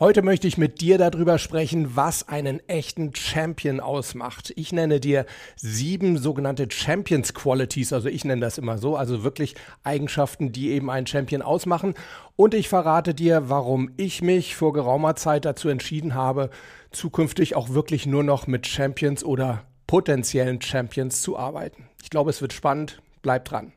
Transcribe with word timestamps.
Heute 0.00 0.22
möchte 0.22 0.48
ich 0.48 0.56
mit 0.56 0.80
dir 0.80 0.96
darüber 0.96 1.36
sprechen, 1.36 1.94
was 1.94 2.26
einen 2.26 2.66
echten 2.70 3.14
Champion 3.14 3.80
ausmacht. 3.80 4.50
Ich 4.56 4.72
nenne 4.72 4.98
dir 4.98 5.26
sieben 5.56 6.16
sogenannte 6.16 6.66
Champions 6.70 7.34
Qualities, 7.34 7.92
also 7.92 8.08
ich 8.08 8.24
nenne 8.24 8.40
das 8.40 8.56
immer 8.56 8.78
so, 8.78 8.96
also 8.96 9.24
wirklich 9.24 9.56
Eigenschaften, 9.84 10.52
die 10.52 10.70
eben 10.70 10.88
einen 10.88 11.06
Champion 11.06 11.42
ausmachen. 11.42 11.92
Und 12.34 12.54
ich 12.54 12.70
verrate 12.70 13.12
dir, 13.12 13.50
warum 13.50 13.90
ich 13.98 14.22
mich 14.22 14.56
vor 14.56 14.72
geraumer 14.72 15.16
Zeit 15.16 15.44
dazu 15.44 15.68
entschieden 15.68 16.14
habe, 16.14 16.48
zukünftig 16.92 17.54
auch 17.54 17.68
wirklich 17.68 18.06
nur 18.06 18.24
noch 18.24 18.46
mit 18.46 18.66
Champions 18.66 19.22
oder 19.22 19.64
potenziellen 19.86 20.62
Champions 20.62 21.20
zu 21.20 21.36
arbeiten. 21.36 21.90
Ich 22.02 22.08
glaube, 22.08 22.30
es 22.30 22.40
wird 22.40 22.54
spannend. 22.54 23.02
Bleib 23.20 23.44
dran. 23.44 23.74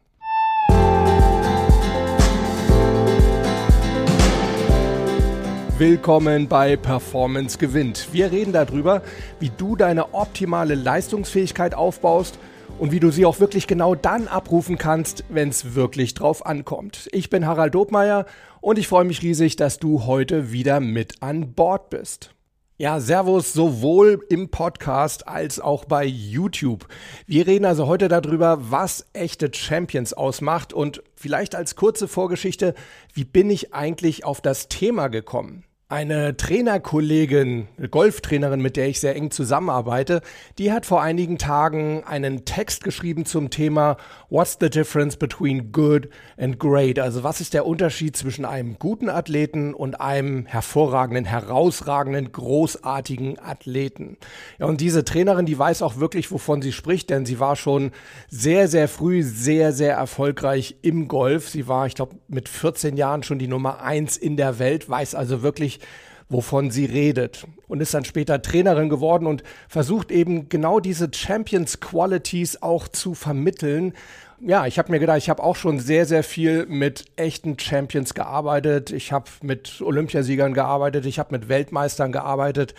Willkommen 5.86 6.47
bei 6.47 6.77
Performance 6.77 7.57
gewinnt. 7.57 8.07
Wir 8.14 8.32
reden 8.32 8.54
darüber, 8.54 9.01
wie 9.41 9.50
du 9.50 9.75
deine 9.75 10.14
optimale 10.14 10.75
Leistungsfähigkeit 10.75 11.75
aufbaust 11.75 12.39
und 12.79 12.93
wie 12.93 13.01
du 13.01 13.11
sie 13.11 13.25
auch 13.25 13.41
wirklich 13.41 13.68
genau 13.68 13.93
dann 13.93 14.29
abrufen 14.29 14.77
kannst, 14.77 15.25
wenn 15.27 15.50
es 15.50 15.75
wirklich 15.75 16.14
drauf 16.14 16.46
ankommt. 16.46 17.10
Ich 17.11 17.29
bin 17.29 17.46
Harald 17.46 17.75
Dobmeier 17.75 18.25
und 18.61 18.79
ich 18.79 18.88
freue 18.88 19.04
mich 19.04 19.24
riesig, 19.24 19.57
dass 19.57 19.77
du 19.77 20.05
heute 20.05 20.54
wieder 20.54 20.79
mit 20.79 21.21
an 21.21 21.51
Bord 21.51 21.89
bist. 21.89 22.33
Ja, 22.77 23.02
Servus 23.02 23.52
sowohl 23.52 24.25
im 24.29 24.52
Podcast 24.52 25.27
als 25.27 25.60
auch 25.60 25.83
bei 25.83 26.05
YouTube. 26.05 26.88
Wir 27.27 27.46
reden 27.46 27.65
also 27.65 27.88
heute 27.88 28.07
darüber, 28.07 28.71
was 28.71 29.05
echte 29.11 29.54
Champions 29.54 30.13
ausmacht 30.13 30.71
und 30.71 31.04
vielleicht 31.13 31.55
als 31.55 31.75
kurze 31.75 32.08
Vorgeschichte, 32.08 32.73
wie 33.13 33.25
bin 33.25 33.50
ich 33.50 33.73
eigentlich 33.73 34.23
auf 34.23 34.39
das 34.39 34.69
Thema 34.69 35.09
gekommen? 35.09 35.66
Eine 35.94 36.36
Trainerkollegin, 36.36 37.67
Golftrainerin, 37.92 38.59
mit 38.59 38.78
der 38.78 38.88
ich 38.88 39.00
sehr 39.00 39.16
eng 39.16 39.30
zusammenarbeite, 39.30 40.23
die 40.58 40.72
hat 40.72 40.88
vor 40.88 41.03
einigen 41.03 41.38
Tagen 41.38 42.03
einen 42.03 42.45
Text 42.45 42.83
geschrieben 42.83 43.25
zum 43.25 43.52
Thema 43.52 43.97
What's 44.31 44.58
the 44.59 44.71
difference 44.71 45.16
between 45.16 45.71
good 45.71 46.09
and 46.36 46.58
great? 46.58 46.97
Also 46.97 47.21
was 47.21 47.41
ist 47.41 47.53
der 47.53 47.67
Unterschied 47.67 48.17
zwischen 48.17 48.44
einem 48.44 48.80
guten 48.80 49.08
Athleten 49.08 49.75
und 49.75 50.02
einem 50.02 50.47
hervorragenden, 50.47 51.25
herausragenden, 51.25 52.31
großartigen 52.31 53.38
Athleten? 53.38 54.17
Ja, 54.58 54.66
und 54.66 54.81
diese 54.81 55.05
Trainerin, 55.05 55.45
die 55.45 55.59
weiß 55.59 55.83
auch 55.83 55.97
wirklich, 55.97 56.31
wovon 56.31 56.64
sie 56.64 56.71
spricht, 56.71 57.11
denn 57.11 57.27
sie 57.27 57.39
war 57.39 57.55
schon 57.55 57.91
sehr, 58.30 58.67
sehr 58.67 58.88
früh 58.88 59.21
sehr, 59.21 59.71
sehr 59.71 59.94
erfolgreich 59.94 60.75
im 60.81 61.08
Golf. 61.08 61.49
Sie 61.49 61.67
war, 61.67 61.86
ich 61.86 61.94
glaube, 61.94 62.16
mit 62.27 62.49
14 62.49 62.97
Jahren 62.97 63.21
schon 63.21 63.38
die 63.38 63.47
Nummer 63.47 63.83
eins 63.83 64.17
in 64.17 64.38
der 64.38 64.58
Welt, 64.58 64.89
weiß 64.89 65.14
also 65.14 65.44
wirklich, 65.44 65.81
wovon 66.30 66.72
sie 66.72 66.86
redet 66.86 67.45
und 67.67 67.81
ist 67.81 67.94
dann 67.94 68.06
später 68.06 68.42
Trainerin 68.42 68.89
geworden 68.89 69.28
und 69.28 69.44
versucht 69.67 70.12
eben 70.12 70.50
genau 70.50 70.80
diese 70.80 71.09
Champions 71.14 71.80
Qualities 71.80 72.62
auch 72.62 72.88
zu 72.88 73.14
vermitteln. 73.14 73.94
Ja, 74.39 74.66
ich 74.66 74.78
habe 74.80 74.92
mir 74.92 75.00
gedacht, 75.00 75.20
ich 75.20 75.30
habe 75.30 75.44
auch 75.44 75.56
schon 75.56 75.80
sehr, 75.80 76.06
sehr 76.06 76.23
viel 76.23 76.66
mit 76.66 77.06
echten 77.16 77.58
Champions 77.58 78.14
gearbeitet. 78.14 78.92
Ich 78.92 79.11
habe 79.11 79.30
mit 79.42 79.81
Olympiasiegern 79.81 80.54
gearbeitet, 80.54 81.06
ich 81.06 81.20
habe 81.20 81.38
mit 81.38 81.50
Weltmeistern 81.50 82.11
gearbeitet. 82.11 82.73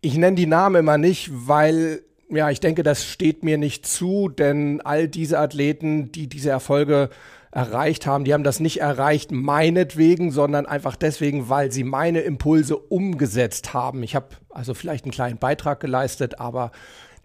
Ich 0.00 0.16
nenne 0.16 0.36
die 0.36 0.46
Namen 0.46 0.76
immer 0.76 0.98
nicht, 0.98 1.30
weil 1.32 2.02
ja, 2.30 2.48
ich 2.50 2.60
denke, 2.60 2.82
das 2.84 3.04
steht 3.04 3.42
mir 3.42 3.58
nicht 3.58 3.86
zu, 3.86 4.28
denn 4.28 4.80
all 4.82 5.08
diese 5.08 5.38
Athleten, 5.38 6.12
die 6.12 6.28
diese 6.28 6.50
Erfolge 6.50 7.10
erreicht 7.52 8.06
haben. 8.06 8.24
Die 8.24 8.32
haben 8.32 8.44
das 8.44 8.60
nicht 8.60 8.80
erreicht 8.80 9.32
meinetwegen, 9.32 10.30
sondern 10.30 10.66
einfach 10.66 10.96
deswegen, 10.96 11.48
weil 11.48 11.72
sie 11.72 11.84
meine 11.84 12.20
Impulse 12.20 12.76
umgesetzt 12.76 13.74
haben. 13.74 14.02
Ich 14.02 14.14
habe 14.14 14.28
also 14.50 14.74
vielleicht 14.74 15.04
einen 15.04 15.12
kleinen 15.12 15.38
Beitrag 15.38 15.80
geleistet, 15.80 16.38
aber 16.38 16.70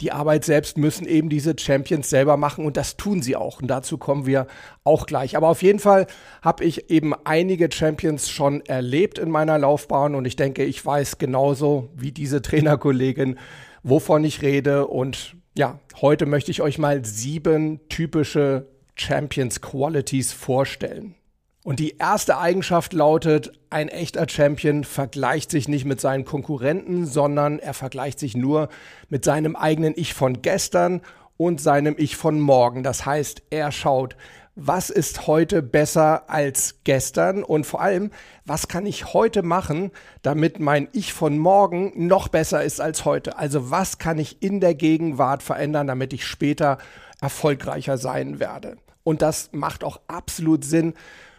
die 0.01 0.11
Arbeit 0.11 0.43
selbst 0.43 0.77
müssen 0.77 1.07
eben 1.07 1.29
diese 1.29 1.55
Champions 1.57 2.09
selber 2.09 2.35
machen 2.37 2.65
und 2.65 2.75
das 2.75 2.97
tun 2.97 3.21
sie 3.21 3.35
auch. 3.35 3.61
Und 3.61 3.67
dazu 3.67 3.97
kommen 3.97 4.25
wir 4.25 4.47
auch 4.83 5.05
gleich. 5.05 5.37
Aber 5.37 5.47
auf 5.47 5.61
jeden 5.61 5.79
Fall 5.79 6.07
habe 6.41 6.65
ich 6.65 6.89
eben 6.89 7.13
einige 7.23 7.71
Champions 7.71 8.29
schon 8.29 8.61
erlebt 8.65 9.19
in 9.19 9.29
meiner 9.29 9.57
Laufbahn 9.57 10.15
und 10.15 10.25
ich 10.25 10.35
denke, 10.35 10.65
ich 10.65 10.85
weiß 10.85 11.17
genauso 11.17 11.89
wie 11.95 12.11
diese 12.11 12.41
Trainerkollegin, 12.41 13.37
wovon 13.83 14.25
ich 14.25 14.41
rede. 14.41 14.87
Und 14.87 15.37
ja, 15.57 15.79
heute 16.01 16.25
möchte 16.25 16.51
ich 16.51 16.61
euch 16.61 16.77
mal 16.77 17.05
sieben 17.05 17.79
typische 17.87 18.67
Champions 18.95 19.61
Qualities 19.61 20.33
vorstellen. 20.33 21.15
Und 21.63 21.79
die 21.79 21.97
erste 21.97 22.37
Eigenschaft 22.37 22.93
lautet, 22.93 23.51
ein 23.71 23.89
echter 23.89 24.29
Champion 24.29 24.83
vergleicht 24.83 25.49
sich 25.49 25.67
nicht 25.67 25.85
mit 25.85 25.99
seinen 25.99 26.23
Konkurrenten, 26.23 27.07
sondern 27.07 27.57
er 27.57 27.73
vergleicht 27.73 28.19
sich 28.19 28.37
nur 28.37 28.69
mit 29.09 29.25
seinem 29.25 29.55
eigenen 29.55 29.93
Ich 29.95 30.13
von 30.13 30.43
gestern 30.43 31.01
und 31.37 31.59
seinem 31.59 31.95
Ich 31.97 32.17
von 32.17 32.39
morgen. 32.39 32.83
Das 32.83 33.05
heißt, 33.05 33.41
er 33.49 33.71
schaut, 33.71 34.15
was 34.55 34.89
ist 34.89 35.27
heute 35.27 35.61
besser 35.61 36.29
als 36.29 36.81
gestern 36.83 37.43
und 37.43 37.65
vor 37.65 37.81
allem, 37.81 38.11
was 38.45 38.67
kann 38.67 38.85
ich 38.85 39.13
heute 39.13 39.41
machen, 39.41 39.91
damit 40.21 40.59
mein 40.59 40.87
Ich 40.93 41.13
von 41.13 41.37
morgen 41.37 42.07
noch 42.07 42.29
besser 42.29 42.63
ist 42.63 42.79
als 42.79 43.05
heute. 43.05 43.37
Also 43.37 43.69
was 43.71 43.97
kann 43.97 44.17
ich 44.17 44.41
in 44.41 44.61
der 44.61 44.75
Gegenwart 44.75 45.43
verändern, 45.43 45.87
damit 45.87 46.13
ich 46.13 46.25
später 46.25 46.77
erfolgreicher 47.21 47.97
sein 47.97 48.39
werde. 48.39 48.77
Und 49.05 49.21
das 49.21 49.49
macht 49.53 49.83
auch 49.83 50.01
absolut 50.07 50.65
Sinn. 50.65 50.95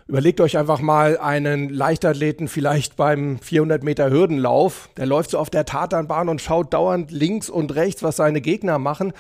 Überlegt 0.07 0.41
euch 0.41 0.57
einfach 0.57 0.81
mal 0.81 1.19
einen 1.19 1.69
Leichtathleten 1.69 2.47
vielleicht 2.47 2.95
beim 2.95 3.41
400 3.41 3.83
Meter 3.83 4.09
Hürdenlauf. 4.09 4.89
Der 4.97 5.05
läuft 5.05 5.31
so 5.31 5.39
auf 5.39 5.51
der 5.51 5.65
Tatanbahn 5.65 6.29
und 6.29 6.41
schaut 6.41 6.73
dauernd 6.73 7.11
links 7.11 7.51
und 7.51 7.75
rechts, 7.75 8.05
was 8.05 8.17
seine 8.17 8.41
Gegner 8.41 8.79
machen. 8.79 9.13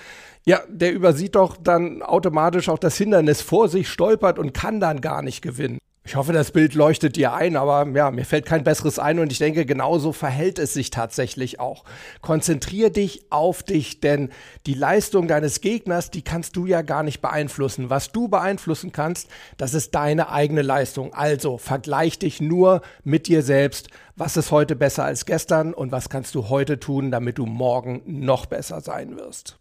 Ja, 0.44 0.60
der 0.68 0.94
übersieht 0.94 1.34
doch 1.34 1.56
dann 1.56 2.02
automatisch 2.02 2.68
auch 2.68 2.78
das 2.78 2.96
Hindernis 2.96 3.42
vor 3.42 3.68
sich, 3.68 3.88
stolpert 3.88 4.38
und 4.38 4.54
kann 4.54 4.78
dann 4.78 5.00
gar 5.00 5.22
nicht 5.22 5.42
gewinnen. 5.42 5.78
Ich 6.06 6.14
hoffe, 6.14 6.32
das 6.32 6.52
Bild 6.52 6.74
leuchtet 6.74 7.16
dir 7.16 7.32
ein, 7.32 7.56
aber 7.56 7.84
ja, 7.92 8.12
mir 8.12 8.24
fällt 8.24 8.46
kein 8.46 8.62
besseres 8.62 9.00
ein 9.00 9.18
und 9.18 9.32
ich 9.32 9.38
denke, 9.38 9.66
genauso 9.66 10.12
verhält 10.12 10.60
es 10.60 10.72
sich 10.72 10.90
tatsächlich 10.90 11.58
auch. 11.58 11.82
Konzentrier 12.20 12.90
dich 12.90 13.24
auf 13.30 13.64
dich, 13.64 13.98
denn 13.98 14.30
die 14.66 14.74
Leistung 14.74 15.26
deines 15.26 15.60
Gegners, 15.60 16.12
die 16.12 16.22
kannst 16.22 16.54
du 16.54 16.64
ja 16.64 16.82
gar 16.82 17.02
nicht 17.02 17.20
beeinflussen. 17.20 17.90
Was 17.90 18.12
du 18.12 18.28
beeinflussen 18.28 18.92
kannst, 18.92 19.28
das 19.56 19.74
ist 19.74 19.96
deine 19.96 20.30
eigene 20.30 20.62
Leistung. 20.62 21.12
Also 21.12 21.58
vergleich 21.58 22.20
dich 22.20 22.40
nur 22.40 22.82
mit 23.02 23.26
dir 23.26 23.42
selbst. 23.42 23.88
Was 24.14 24.36
ist 24.36 24.52
heute 24.52 24.76
besser 24.76 25.02
als 25.02 25.26
gestern 25.26 25.74
und 25.74 25.90
was 25.90 26.08
kannst 26.08 26.36
du 26.36 26.48
heute 26.48 26.78
tun, 26.78 27.10
damit 27.10 27.36
du 27.36 27.46
morgen 27.46 28.02
noch 28.06 28.46
besser 28.46 28.80
sein 28.80 29.16
wirst? 29.16 29.58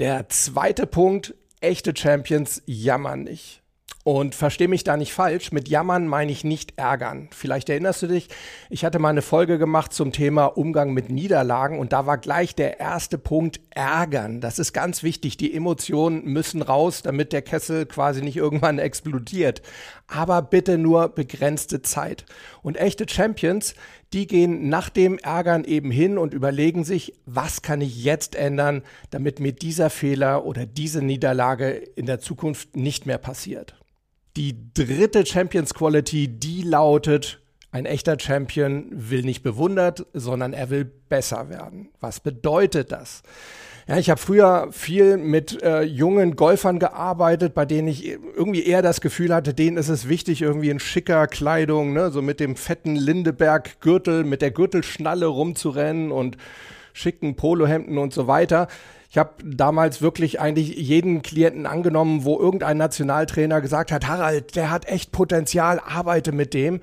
Der 0.00 0.28
zweite 0.30 0.88
Punkt, 0.88 1.32
echte 1.60 1.94
Champions 1.94 2.60
jammern 2.66 3.22
nicht. 3.22 3.59
Und 4.02 4.34
versteh 4.34 4.66
mich 4.66 4.82
da 4.82 4.96
nicht 4.96 5.12
falsch, 5.12 5.52
mit 5.52 5.68
jammern 5.68 6.08
meine 6.08 6.32
ich 6.32 6.42
nicht 6.42 6.78
ärgern. 6.78 7.28
Vielleicht 7.32 7.68
erinnerst 7.68 8.00
du 8.00 8.06
dich, 8.06 8.28
ich 8.70 8.82
hatte 8.82 8.98
mal 8.98 9.10
eine 9.10 9.20
Folge 9.20 9.58
gemacht 9.58 9.92
zum 9.92 10.10
Thema 10.10 10.46
Umgang 10.46 10.94
mit 10.94 11.10
Niederlagen 11.10 11.78
und 11.78 11.92
da 11.92 12.06
war 12.06 12.16
gleich 12.16 12.54
der 12.54 12.80
erste 12.80 13.18
Punkt 13.18 13.60
ärgern. 13.68 14.40
Das 14.40 14.58
ist 14.58 14.72
ganz 14.72 15.02
wichtig. 15.02 15.36
Die 15.36 15.52
Emotionen 15.52 16.24
müssen 16.24 16.62
raus, 16.62 17.02
damit 17.02 17.34
der 17.34 17.42
Kessel 17.42 17.84
quasi 17.84 18.22
nicht 18.22 18.38
irgendwann 18.38 18.78
explodiert. 18.78 19.60
Aber 20.06 20.40
bitte 20.40 20.78
nur 20.78 21.10
begrenzte 21.10 21.82
Zeit. 21.82 22.24
Und 22.62 22.78
echte 22.78 23.06
Champions, 23.06 23.74
die 24.14 24.26
gehen 24.26 24.70
nach 24.70 24.88
dem 24.88 25.18
Ärgern 25.18 25.64
eben 25.64 25.90
hin 25.90 26.16
und 26.16 26.32
überlegen 26.32 26.84
sich, 26.84 27.12
was 27.26 27.60
kann 27.60 27.82
ich 27.82 28.02
jetzt 28.02 28.34
ändern, 28.34 28.82
damit 29.10 29.40
mir 29.40 29.52
dieser 29.52 29.90
Fehler 29.90 30.46
oder 30.46 30.64
diese 30.64 31.02
Niederlage 31.02 31.70
in 31.70 32.06
der 32.06 32.18
Zukunft 32.18 32.76
nicht 32.76 33.04
mehr 33.04 33.18
passiert. 33.18 33.74
Die 34.36 34.72
dritte 34.74 35.26
Champions 35.26 35.74
Quality, 35.74 36.28
die 36.28 36.62
lautet, 36.62 37.40
ein 37.72 37.86
echter 37.86 38.18
Champion 38.18 38.86
will 38.90 39.22
nicht 39.22 39.42
bewundert, 39.42 40.06
sondern 40.12 40.52
er 40.52 40.70
will 40.70 40.84
besser 40.84 41.48
werden. 41.48 41.90
Was 42.00 42.20
bedeutet 42.20 42.90
das? 42.90 43.22
Ja, 43.86 43.96
ich 43.98 44.10
habe 44.10 44.20
früher 44.20 44.68
viel 44.70 45.16
mit 45.16 45.62
äh, 45.62 45.82
jungen 45.82 46.36
Golfern 46.36 46.78
gearbeitet, 46.78 47.54
bei 47.54 47.64
denen 47.64 47.88
ich 47.88 48.06
irgendwie 48.06 48.64
eher 48.64 48.82
das 48.82 49.00
Gefühl 49.00 49.34
hatte, 49.34 49.54
denen 49.54 49.76
ist 49.76 49.88
es 49.88 50.08
wichtig, 50.08 50.42
irgendwie 50.42 50.70
in 50.70 50.78
schicker 50.78 51.26
Kleidung, 51.26 51.92
ne, 51.92 52.10
so 52.10 52.22
mit 52.22 52.38
dem 52.38 52.56
fetten 52.56 52.94
Lindeberg-Gürtel, 52.94 54.22
mit 54.24 54.42
der 54.42 54.52
Gürtelschnalle 54.52 55.26
rumzurennen 55.26 56.12
und 56.12 56.36
schicken 56.92 57.36
Polohemden 57.36 57.98
und 57.98 58.12
so 58.12 58.26
weiter. 58.26 58.68
Ich 59.10 59.18
habe 59.18 59.42
damals 59.44 60.00
wirklich 60.00 60.40
eigentlich 60.40 60.76
jeden 60.76 61.22
Klienten 61.22 61.66
angenommen, 61.66 62.24
wo 62.24 62.38
irgendein 62.38 62.76
Nationaltrainer 62.76 63.60
gesagt 63.60 63.90
hat, 63.90 64.06
Harald, 64.06 64.54
der 64.54 64.70
hat 64.70 64.86
echt 64.86 65.10
Potenzial, 65.10 65.80
arbeite 65.80 66.30
mit 66.30 66.54
dem. 66.54 66.80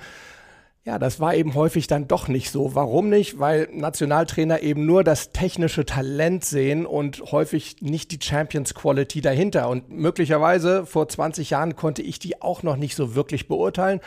Ja, 0.84 1.00
das 1.00 1.22
war 1.22 1.36
eben 1.36 1.56
häufig 1.56 1.88
dann 1.88 2.10
doch 2.10 2.28
nicht 2.28 2.52
so. 2.52 2.76
Warum 2.76 3.10
nicht? 3.10 3.40
Weil 3.40 3.70
Nationaltrainer 3.72 4.62
eben 4.62 4.86
nur 4.86 5.06
das 5.06 5.32
technische 5.32 5.86
Talent 5.86 6.44
sehen 6.44 6.86
und 6.86 7.22
häufig 7.32 7.78
nicht 7.82 8.12
die 8.12 8.20
Champions 8.22 8.74
Quality 8.74 9.22
dahinter. 9.22 9.70
Und 9.70 9.90
möglicherweise 9.90 10.86
vor 10.86 11.08
20 11.08 11.50
Jahren 11.52 11.78
konnte 11.78 12.02
ich 12.02 12.20
die 12.20 12.42
auch 12.42 12.62
noch 12.62 12.76
nicht 12.76 12.96
so 12.96 13.16
wirklich 13.16 13.48
beurteilen. 13.48 14.02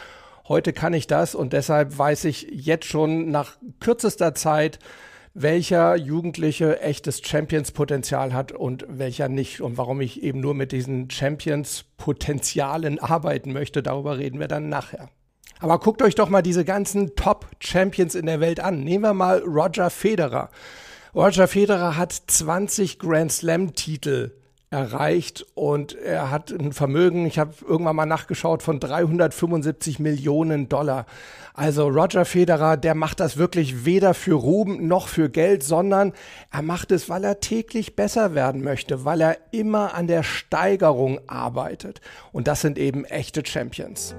Heute 0.47 0.75
kann 0.75 0.93
ich 0.93 1.07
das 1.07 1.35
und 1.35 1.55
deshalb 1.55 1.97
weiß 1.97 2.25
ich 2.25 2.49
jetzt 2.51 2.85
schon 2.85 3.31
nach 3.31 3.57
kürzester 3.79 4.35
Zeit, 4.35 4.79
welcher 5.35 5.97
Jugendliche 5.97 6.81
echtes 6.81 7.23
Champions-Potenzial 7.25 8.33
hat 8.33 8.53
und 8.53 8.85
welcher 8.89 9.29
nicht. 9.29 9.61
Und 9.61 9.79
warum 9.79 10.01
ich 10.01 10.23
eben 10.23 10.41
nur 10.41 10.55
mit 10.55 10.73
diesen 10.73 11.11
Champions-Potenzialen 11.11 12.99
arbeiten 13.01 13.53
möchte, 13.53 13.83
darüber 13.83 14.19
reden 14.19 14.41
wir 14.41 14.49
dann 14.49 14.69
nachher. 14.69 15.09
Aber 15.61 15.79
guckt 15.79 16.03
euch 16.03 16.15
doch 16.15 16.31
mal 16.31 16.43
diese 16.43 16.65
ganzen 16.65 17.15
Top-Champions 17.17 18.15
in 18.15 18.27
der 18.27 18.41
Welt 18.41 18.61
an. 18.61 18.83
Nehmen 18.83 19.05
wir 19.05 19.15
mal 19.15 19.41
Roger 19.41 19.91
Federer. 19.91 20.51
Roger 21.15 21.49
Federer 21.49 21.97
hat 21.97 22.13
20 22.13 22.99
Grand 22.99 23.31
Slam-Titel 23.31 24.33
erreicht 24.73 25.45
und 25.55 25.97
er 25.97 26.31
hat 26.31 26.53
ein 26.53 26.73
Vermögen, 26.73 27.27
ich 27.27 27.41
habe 27.41 27.55
irgendwann 27.67 27.97
mal 27.97 28.07
nachgeschaut, 28.07 28.63
von 28.63 28.79
375 28.79 29.99
Millionen 29.99 30.69
Dollar. 30.69 31.07
Also 31.55 31.89
Roger 31.89 32.25
Federer, 32.25 32.77
der 32.77 32.95
macht 32.95 33.19
das 33.19 33.37
wirklich 33.37 33.85
weder 33.85 34.15
für 34.15 34.35
Ruhm 34.35 34.87
noch 34.87 35.09
für 35.09 35.29
Geld, 35.29 35.65
sondern 35.65 36.13
er 36.53 36.63
macht 36.63 36.93
es, 36.93 37.09
weil 37.09 37.25
er 37.25 37.41
täglich 37.41 37.97
besser 37.97 38.37
werden 38.37 38.63
möchte, 38.63 39.05
weil 39.05 39.21
er 39.21 39.39
immer 39.51 39.95
an 39.95 40.07
der 40.07 40.23
Steigerung 40.23 41.19
arbeitet. 41.27 42.01
Und 42.31 42.47
das 42.47 42.61
sind 42.61 42.79
eben 42.79 43.05
echte 43.05 43.45
Champions. 43.45 44.15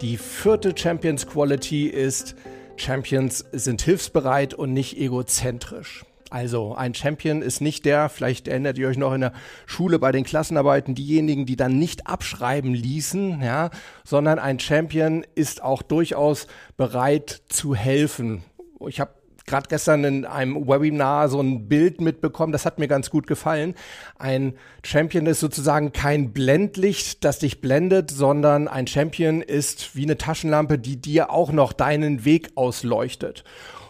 Die 0.00 0.16
vierte 0.16 0.72
Champions 0.76 1.26
Quality 1.26 1.88
ist, 1.88 2.36
Champions 2.76 3.44
sind 3.52 3.82
hilfsbereit 3.82 4.54
und 4.54 4.72
nicht 4.72 4.98
egozentrisch. 4.98 6.04
Also 6.32 6.74
ein 6.74 6.94
Champion 6.94 7.42
ist 7.42 7.60
nicht 7.60 7.84
der, 7.84 8.08
vielleicht 8.08 8.48
erinnert 8.48 8.78
ihr 8.78 8.88
euch 8.88 8.96
noch 8.96 9.12
in 9.12 9.20
der 9.20 9.34
Schule 9.66 9.98
bei 9.98 10.12
den 10.12 10.24
Klassenarbeiten, 10.24 10.94
diejenigen, 10.94 11.44
die 11.44 11.56
dann 11.56 11.78
nicht 11.78 12.06
abschreiben 12.06 12.72
ließen, 12.72 13.42
ja, 13.42 13.68
sondern 14.02 14.38
ein 14.38 14.58
Champion 14.58 15.26
ist 15.34 15.62
auch 15.62 15.82
durchaus 15.82 16.46
bereit 16.78 17.42
zu 17.50 17.74
helfen. 17.74 18.42
Ich 18.88 18.98
habe 18.98 19.12
gerade 19.46 19.68
gestern 19.68 20.04
in 20.04 20.24
einem 20.24 20.68
Webinar 20.68 21.28
so 21.28 21.40
ein 21.40 21.68
Bild 21.68 22.00
mitbekommen, 22.00 22.52
das 22.52 22.66
hat 22.66 22.78
mir 22.78 22.88
ganz 22.88 23.10
gut 23.10 23.26
gefallen. 23.26 23.74
Ein 24.18 24.54
Champion 24.84 25.26
ist 25.26 25.40
sozusagen 25.40 25.92
kein 25.92 26.32
Blendlicht, 26.32 27.24
das 27.24 27.38
dich 27.38 27.60
blendet, 27.60 28.10
sondern 28.10 28.68
ein 28.68 28.86
Champion 28.86 29.42
ist 29.42 29.96
wie 29.96 30.04
eine 30.04 30.18
Taschenlampe, 30.18 30.78
die 30.78 30.96
dir 30.96 31.30
auch 31.30 31.52
noch 31.52 31.72
deinen 31.72 32.24
Weg 32.24 32.50
ausleuchtet. 32.54 33.44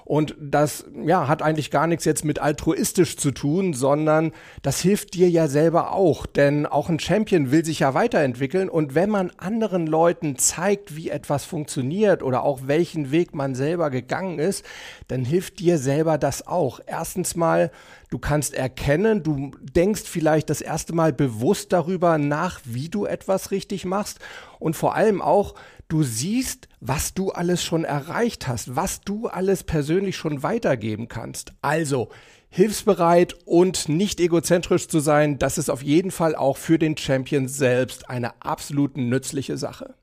Und 0.05 0.35
das 0.41 0.85
ja, 1.05 1.29
hat 1.29 1.43
eigentlich 1.43 1.71
gar 1.71 1.87
nichts 1.87 2.05
jetzt 2.05 2.25
mit 2.25 2.39
altruistisch 2.41 3.17
zu 3.17 3.31
tun, 3.31 3.73
sondern 3.73 4.33
das 4.63 4.81
hilft 4.81 5.15
dir 5.15 5.29
ja 5.31 5.47
selber 5.49 5.93
auch. 5.93 6.27
Denn 6.27 6.67
auch 6.67 6.89
ein 6.89 6.99
Champion 6.99 7.51
will 7.51 7.65
sich 7.65 7.81
ja 7.81 7.95
weiterentwickeln. 7.95 8.69
Und 8.69 8.95
wenn 8.95 9.11
man 9.11 9.31
anderen 9.39 9.87
Leuten 9.87 10.37
zeigt, 10.37 10.97
wie 10.97 11.11
etwas 11.11 11.45
funktioniert 11.45 12.23
oder 12.23 12.43
auch 12.43 12.61
welchen 12.67 13.13
Weg 13.13 13.35
man 13.35 13.55
selber 13.55 13.91
gegangen 13.91 14.39
ist, 14.39 14.65
dann 15.09 15.25
hilft 15.25 15.61
dir 15.61 15.79
selber 15.79 16.19
das 16.19 16.47
auch. 16.47 16.81
Erstens 16.87 17.37
mal, 17.37 17.71
du 18.11 18.19
kannst 18.19 18.55
erkennen, 18.55 19.23
du 19.23 19.53
denkst 19.61 20.03
vielleicht 20.05 20.51
das 20.51 20.61
erste 20.61 20.95
Mal 20.95 21.13
bewusst 21.13 21.73
darüber 21.73 22.19
nach, 22.19 22.61
wie 22.65 22.89
du 22.89 23.07
etwas 23.07 23.51
richtig 23.51 23.85
machst. 23.85 24.19
Und 24.59 24.75
vor 24.75 24.95
allem 24.95 25.23
auch, 25.23 25.55
du 25.93 26.03
siehst, 26.03 26.69
was 26.81 27.13
du 27.13 27.33
alles 27.33 27.63
schon 27.63 27.85
erreicht 27.85 28.49
hast, 28.49 28.75
was 28.77 29.03
du 29.03 29.27
alles 29.27 29.63
persönlich 29.63 30.17
schon 30.17 30.43
weitergeben 30.43 31.07
kannst. 31.07 31.53
Also, 31.61 32.09
hilfsbereit 32.49 33.37
und 33.45 33.91
nicht 33.91 34.19
egozentrisch 34.19 34.89
zu 34.89 35.01
sein, 35.01 35.39
das 35.39 35.59
ist 35.59 35.69
auf 35.69 35.83
jeden 35.83 36.11
Fall 36.11 36.35
auch 36.35 36.57
für 36.57 36.79
den 36.79 36.97
Champion 36.97 37.47
selbst 37.47 38.09
eine 38.09 38.41
absolut 38.43 38.97
nützliche 38.97 39.59
Sache. 39.59 39.95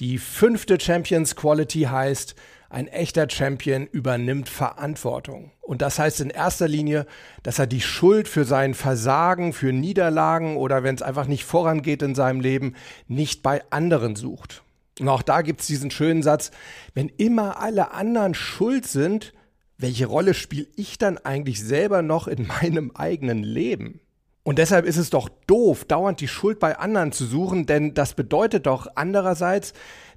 Die 0.00 0.18
fünfte 0.18 0.80
Champions 0.80 1.36
Quality 1.36 1.82
heißt, 1.82 2.34
ein 2.68 2.88
echter 2.88 3.28
Champion 3.30 3.86
übernimmt 3.86 4.48
Verantwortung. 4.48 5.52
Und 5.60 5.82
das 5.82 6.00
heißt 6.00 6.20
in 6.20 6.30
erster 6.30 6.66
Linie, 6.66 7.06
dass 7.44 7.60
er 7.60 7.66
die 7.68 7.82
Schuld 7.82 8.26
für 8.26 8.44
sein 8.44 8.74
Versagen, 8.74 9.52
für 9.52 9.72
Niederlagen 9.72 10.56
oder 10.56 10.82
wenn 10.82 10.96
es 10.96 11.02
einfach 11.02 11.26
nicht 11.26 11.44
vorangeht 11.44 12.02
in 12.02 12.16
seinem 12.16 12.40
Leben, 12.40 12.74
nicht 13.06 13.42
bei 13.42 13.62
anderen 13.70 14.16
sucht. 14.16 14.62
Und 15.00 15.08
auch 15.08 15.22
da 15.22 15.42
gibt 15.42 15.60
es 15.60 15.66
diesen 15.66 15.90
schönen 15.90 16.22
Satz, 16.22 16.50
wenn 16.94 17.08
immer 17.08 17.60
alle 17.60 17.92
anderen 17.92 18.34
schuld 18.34 18.86
sind, 18.86 19.32
welche 19.78 20.06
Rolle 20.06 20.34
spiele 20.34 20.68
ich 20.76 20.98
dann 20.98 21.18
eigentlich 21.18 21.62
selber 21.62 22.02
noch 22.02 22.28
in 22.28 22.46
meinem 22.46 22.92
eigenen 22.92 23.42
Leben? 23.42 24.00
Und 24.44 24.58
deshalb 24.58 24.86
ist 24.86 24.96
es 24.96 25.10
doch 25.10 25.28
doof, 25.46 25.84
dauernd 25.84 26.20
die 26.20 26.28
Schuld 26.28 26.58
bei 26.58 26.76
anderen 26.76 27.12
zu 27.12 27.26
suchen, 27.26 27.66
denn 27.66 27.94
das 27.94 28.14
bedeutet 28.14 28.66
doch 28.66 28.88
andererseits, 28.96 29.72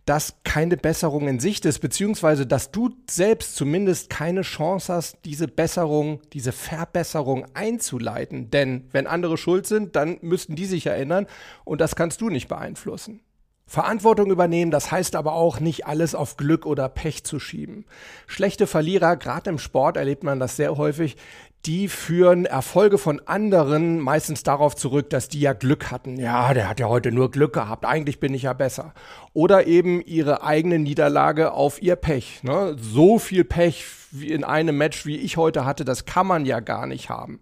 dass 0.05 0.35
keine 0.43 0.77
Besserung 0.77 1.27
in 1.27 1.39
Sicht 1.39 1.65
ist, 1.65 1.79
beziehungsweise 1.79 2.45
dass 2.45 2.71
du 2.71 2.91
selbst 3.09 3.55
zumindest 3.55 4.09
keine 4.09 4.41
Chance 4.41 4.93
hast, 4.93 5.17
diese 5.25 5.47
Besserung, 5.47 6.21
diese 6.33 6.51
Verbesserung 6.51 7.45
einzuleiten. 7.53 8.51
Denn 8.51 8.87
wenn 8.91 9.07
andere 9.07 9.37
schuld 9.37 9.65
sind, 9.67 9.95
dann 9.95 10.17
müssten 10.21 10.55
die 10.55 10.65
sich 10.65 10.85
erinnern 10.87 11.27
und 11.63 11.81
das 11.81 11.95
kannst 11.95 12.21
du 12.21 12.29
nicht 12.29 12.47
beeinflussen. 12.47 13.21
Verantwortung 13.67 14.29
übernehmen, 14.29 14.69
das 14.71 14.91
heißt 14.91 15.15
aber 15.15 15.33
auch 15.33 15.59
nicht 15.59 15.87
alles 15.87 16.13
auf 16.13 16.37
Glück 16.37 16.65
oder 16.65 16.87
Pech 16.87 17.23
zu 17.23 17.39
schieben. 17.39 17.85
Schlechte 18.27 18.67
Verlierer, 18.67 19.15
gerade 19.17 19.49
im 19.49 19.57
Sport 19.57 19.97
erlebt 19.97 20.23
man 20.23 20.39
das 20.39 20.55
sehr 20.55 20.77
häufig, 20.77 21.17
die 21.65 21.87
führen 21.87 22.45
Erfolge 22.45 22.99
von 22.99 23.19
anderen 23.25 23.99
meistens 23.99 24.43
darauf 24.43 24.75
zurück, 24.75 25.09
dass 25.09 25.29
die 25.29 25.39
ja 25.39 25.53
Glück 25.53 25.89
hatten. 25.89 26.17
Ja, 26.17 26.53
der 26.53 26.69
hat 26.69 26.79
ja 26.79 26.87
heute 26.87 27.11
nur 27.11 27.31
Glück 27.31 27.53
gehabt, 27.53 27.85
eigentlich 27.85 28.19
bin 28.19 28.35
ich 28.35 28.43
ja 28.43 28.53
besser. 28.53 28.93
Oder 29.33 29.65
eben 29.65 29.99
ihre 30.01 30.43
eigene 30.43 30.77
Niederlage 30.77 31.53
auf 31.53 31.81
ihr 31.81 31.95
Pech. 31.95 32.43
Ne? 32.43 32.75
So 32.79 33.17
viel 33.17 33.43
Pech 33.43 33.85
wie 34.11 34.31
in 34.31 34.43
einem 34.43 34.77
Match, 34.77 35.05
wie 35.05 35.17
ich 35.17 35.37
heute 35.37 35.65
hatte, 35.65 35.85
das 35.85 36.05
kann 36.05 36.27
man 36.27 36.45
ja 36.45 36.59
gar 36.59 36.85
nicht 36.85 37.09
haben. 37.09 37.41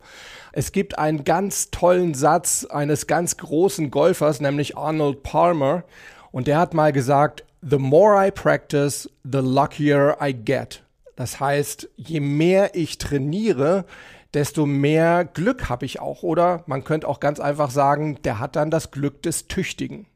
Es 0.53 0.71
gibt 0.71 0.97
einen 0.97 1.23
ganz 1.23 1.69
tollen 1.71 2.13
Satz 2.13 2.65
eines 2.65 3.07
ganz 3.07 3.37
großen 3.37 3.91
Golfers, 3.91 4.39
nämlich 4.39 4.77
Arnold 4.77 5.23
Palmer, 5.23 5.83
und 6.33 6.47
der 6.47 6.57
hat 6.57 6.73
mal 6.73 6.91
gesagt, 6.91 7.45
The 7.61 7.77
more 7.77 8.27
I 8.27 8.29
practice, 8.29 9.09
the 9.23 9.37
luckier 9.37 10.17
I 10.21 10.33
get. 10.33 10.83
Das 11.15 11.39
heißt, 11.39 11.87
je 11.95 12.19
mehr 12.19 12.75
ich 12.75 12.97
trainiere, 12.97 13.85
desto 14.33 14.65
mehr 14.65 15.23
Glück 15.23 15.69
habe 15.69 15.85
ich 15.85 16.01
auch. 16.01 16.23
Oder 16.23 16.63
man 16.65 16.83
könnte 16.83 17.07
auch 17.07 17.21
ganz 17.21 17.39
einfach 17.39 17.71
sagen, 17.71 18.17
der 18.25 18.39
hat 18.39 18.57
dann 18.57 18.69
das 18.69 18.91
Glück 18.91 19.21
des 19.21 19.47
Tüchtigen. 19.47 20.07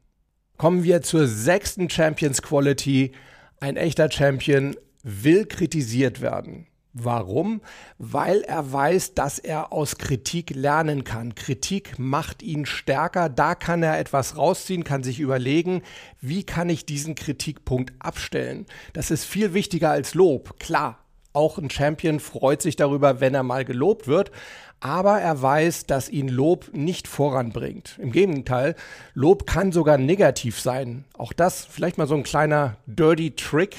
Kommen 0.58 0.84
wir 0.84 1.00
zur 1.00 1.26
sechsten 1.26 1.88
Champions 1.88 2.42
Quality. 2.42 3.12
Ein 3.60 3.76
echter 3.76 4.10
Champion 4.10 4.76
will 5.02 5.46
kritisiert 5.46 6.20
werden. 6.20 6.66
Warum? 6.92 7.60
Weil 7.98 8.40
er 8.42 8.72
weiß, 8.72 9.14
dass 9.14 9.38
er 9.38 9.72
aus 9.72 9.98
Kritik 9.98 10.54
lernen 10.54 11.04
kann. 11.04 11.34
Kritik 11.34 11.98
macht 11.98 12.42
ihn 12.42 12.66
stärker. 12.66 13.28
Da 13.28 13.54
kann 13.54 13.82
er 13.82 13.98
etwas 13.98 14.36
rausziehen, 14.36 14.84
kann 14.84 15.02
sich 15.02 15.20
überlegen, 15.20 15.82
wie 16.20 16.44
kann 16.44 16.68
ich 16.70 16.86
diesen 16.86 17.14
Kritikpunkt 17.14 17.92
abstellen. 17.98 18.66
Das 18.94 19.10
ist 19.10 19.24
viel 19.24 19.54
wichtiger 19.54 19.90
als 19.90 20.14
Lob. 20.14 20.58
Klar, 20.58 20.98
auch 21.32 21.58
ein 21.58 21.70
Champion 21.70 22.20
freut 22.20 22.62
sich 22.62 22.74
darüber, 22.74 23.20
wenn 23.20 23.34
er 23.34 23.42
mal 23.42 23.64
gelobt 23.64 24.08
wird 24.08 24.32
aber 24.80 25.20
er 25.20 25.40
weiß, 25.40 25.86
dass 25.86 26.08
ihn 26.08 26.28
Lob 26.28 26.70
nicht 26.72 27.08
voranbringt. 27.08 27.98
Im 28.00 28.12
Gegenteil, 28.12 28.76
Lob 29.14 29.46
kann 29.46 29.72
sogar 29.72 29.98
negativ 29.98 30.60
sein. 30.60 31.04
Auch 31.16 31.32
das 31.32 31.64
vielleicht 31.64 31.98
mal 31.98 32.06
so 32.06 32.14
ein 32.14 32.22
kleiner 32.22 32.76
dirty 32.86 33.32
Trick. 33.32 33.76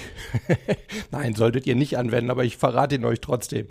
Nein, 1.12 1.36
solltet 1.36 1.68
ihr 1.68 1.76
nicht 1.76 1.98
anwenden, 1.98 2.32
aber 2.32 2.44
ich 2.44 2.58
verrate 2.58 2.96
ihn 2.96 3.06
euch 3.06 3.22
trotzdem. 3.22 3.68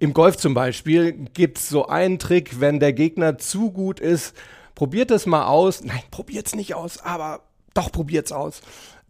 Im 0.00 0.14
Golf 0.14 0.36
zum 0.36 0.54
Beispiel 0.54 1.12
gibt 1.12 1.58
es 1.58 1.68
so 1.68 1.86
einen 1.86 2.18
Trick, 2.18 2.60
wenn 2.60 2.80
der 2.80 2.92
Gegner 2.92 3.38
zu 3.38 3.72
gut 3.72 4.00
ist, 4.00 4.34
probiert 4.74 5.10
es 5.10 5.26
mal 5.26 5.46
aus. 5.46 5.82
Nein, 5.82 6.02
probiert 6.10 6.46
es 6.46 6.54
nicht 6.54 6.74
aus, 6.74 6.98
aber 6.98 7.47
doch 7.78 7.92
probiert 7.92 8.26
es 8.26 8.32
aus. 8.32 8.60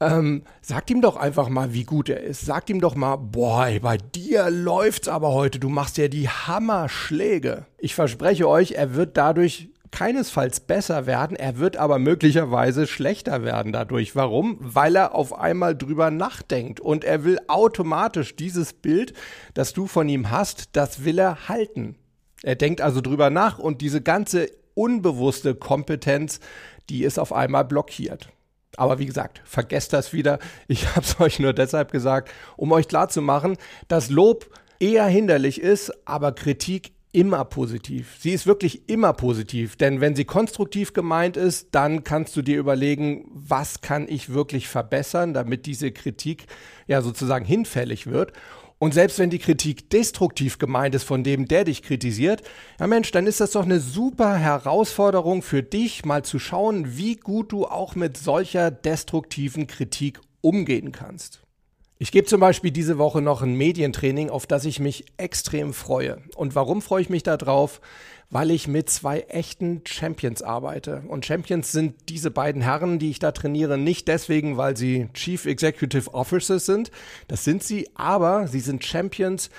Ähm, 0.00 0.44
sagt 0.62 0.90
ihm 0.90 1.00
doch 1.00 1.16
einfach 1.16 1.48
mal, 1.48 1.72
wie 1.72 1.84
gut 1.84 2.08
er 2.08 2.20
ist. 2.20 2.42
Sagt 2.42 2.70
ihm 2.70 2.80
doch 2.80 2.94
mal, 2.94 3.16
boah, 3.16 3.66
ey, 3.66 3.80
bei 3.80 3.96
dir 3.96 4.48
läuft's 4.50 5.08
aber 5.08 5.32
heute. 5.32 5.58
Du 5.58 5.68
machst 5.68 5.98
ja 5.98 6.06
die 6.08 6.28
Hammerschläge. 6.28 7.66
Ich 7.78 7.94
verspreche 7.94 8.48
euch, 8.48 8.72
er 8.72 8.94
wird 8.94 9.16
dadurch 9.16 9.70
keinesfalls 9.90 10.60
besser 10.60 11.06
werden, 11.06 11.34
er 11.34 11.58
wird 11.58 11.78
aber 11.78 11.98
möglicherweise 11.98 12.86
schlechter 12.86 13.42
werden 13.42 13.72
dadurch. 13.72 14.14
Warum? 14.14 14.58
Weil 14.60 14.96
er 14.96 15.14
auf 15.14 15.36
einmal 15.36 15.74
drüber 15.74 16.10
nachdenkt 16.10 16.78
und 16.78 17.04
er 17.04 17.24
will 17.24 17.38
automatisch 17.48 18.36
dieses 18.36 18.74
Bild, 18.74 19.14
das 19.54 19.72
du 19.72 19.86
von 19.86 20.08
ihm 20.08 20.30
hast, 20.30 20.76
das 20.76 21.04
will 21.04 21.18
er 21.18 21.48
halten. 21.48 21.96
Er 22.42 22.54
denkt 22.54 22.82
also 22.82 23.00
drüber 23.00 23.30
nach 23.30 23.58
und 23.58 23.80
diese 23.80 24.02
ganze 24.02 24.48
unbewusste 24.74 25.54
Kompetenz, 25.54 26.38
die 26.88 27.02
ist 27.02 27.18
auf 27.18 27.32
einmal 27.32 27.64
blockiert. 27.64 28.28
Aber 28.76 28.98
wie 28.98 29.06
gesagt, 29.06 29.40
vergesst 29.44 29.92
das 29.92 30.12
wieder. 30.12 30.38
Ich 30.66 30.86
habe 30.94 31.00
es 31.00 31.20
euch 31.20 31.38
nur 31.38 31.52
deshalb 31.52 31.92
gesagt, 31.92 32.30
um 32.56 32.72
euch 32.72 32.88
klarzumachen, 32.88 33.56
dass 33.88 34.10
Lob 34.10 34.50
eher 34.80 35.06
hinderlich 35.06 35.60
ist, 35.60 35.92
aber 36.06 36.32
Kritik 36.32 36.92
immer 37.12 37.44
positiv. 37.44 38.16
Sie 38.20 38.32
ist 38.32 38.46
wirklich 38.46 38.88
immer 38.88 39.12
positiv, 39.12 39.76
denn 39.76 40.00
wenn 40.00 40.14
sie 40.14 40.24
konstruktiv 40.24 40.92
gemeint 40.92 41.36
ist, 41.36 41.68
dann 41.72 42.04
kannst 42.04 42.36
du 42.36 42.42
dir 42.42 42.58
überlegen, 42.58 43.24
was 43.32 43.80
kann 43.80 44.06
ich 44.08 44.32
wirklich 44.32 44.68
verbessern, 44.68 45.32
damit 45.32 45.64
diese 45.66 45.90
Kritik 45.90 46.46
ja 46.86 47.00
sozusagen 47.00 47.46
hinfällig 47.46 48.06
wird. 48.06 48.32
Und 48.78 48.94
selbst 48.94 49.18
wenn 49.18 49.30
die 49.30 49.40
Kritik 49.40 49.90
destruktiv 49.90 50.58
gemeint 50.58 50.94
ist 50.94 51.02
von 51.02 51.24
dem, 51.24 51.48
der 51.48 51.64
dich 51.64 51.82
kritisiert, 51.82 52.42
ja 52.78 52.86
Mensch, 52.86 53.10
dann 53.10 53.26
ist 53.26 53.40
das 53.40 53.52
doch 53.52 53.64
eine 53.64 53.80
super 53.80 54.36
Herausforderung 54.36 55.42
für 55.42 55.62
dich, 55.62 56.04
mal 56.04 56.24
zu 56.24 56.38
schauen, 56.38 56.96
wie 56.96 57.16
gut 57.16 57.50
du 57.50 57.66
auch 57.66 57.96
mit 57.96 58.16
solcher 58.16 58.70
destruktiven 58.70 59.66
Kritik 59.66 60.20
umgehen 60.40 60.92
kannst. 60.92 61.47
Ich 62.00 62.12
gebe 62.12 62.28
zum 62.28 62.40
Beispiel 62.40 62.70
diese 62.70 62.96
Woche 62.96 63.20
noch 63.20 63.42
ein 63.42 63.54
Medientraining, 63.54 64.30
auf 64.30 64.46
das 64.46 64.64
ich 64.64 64.78
mich 64.78 65.06
extrem 65.16 65.72
freue. 65.72 66.18
Und 66.36 66.54
warum 66.54 66.80
freue 66.80 67.02
ich 67.02 67.10
mich 67.10 67.24
darauf? 67.24 67.80
Weil 68.30 68.52
ich 68.52 68.68
mit 68.68 68.88
zwei 68.88 69.20
echten 69.22 69.82
Champions 69.84 70.42
arbeite. 70.42 71.02
Und 71.08 71.26
Champions 71.26 71.72
sind 71.72 71.96
diese 72.08 72.30
beiden 72.30 72.62
Herren, 72.62 73.00
die 73.00 73.10
ich 73.10 73.18
da 73.18 73.32
trainiere, 73.32 73.78
nicht 73.78 74.06
deswegen, 74.06 74.56
weil 74.56 74.76
sie 74.76 75.08
Chief 75.12 75.44
Executive 75.44 76.14
Officers 76.14 76.66
sind. 76.66 76.92
Das 77.26 77.42
sind 77.42 77.64
sie, 77.64 77.88
aber 77.96 78.46
sie 78.46 78.60
sind 78.60 78.84
Champions. 78.84 79.50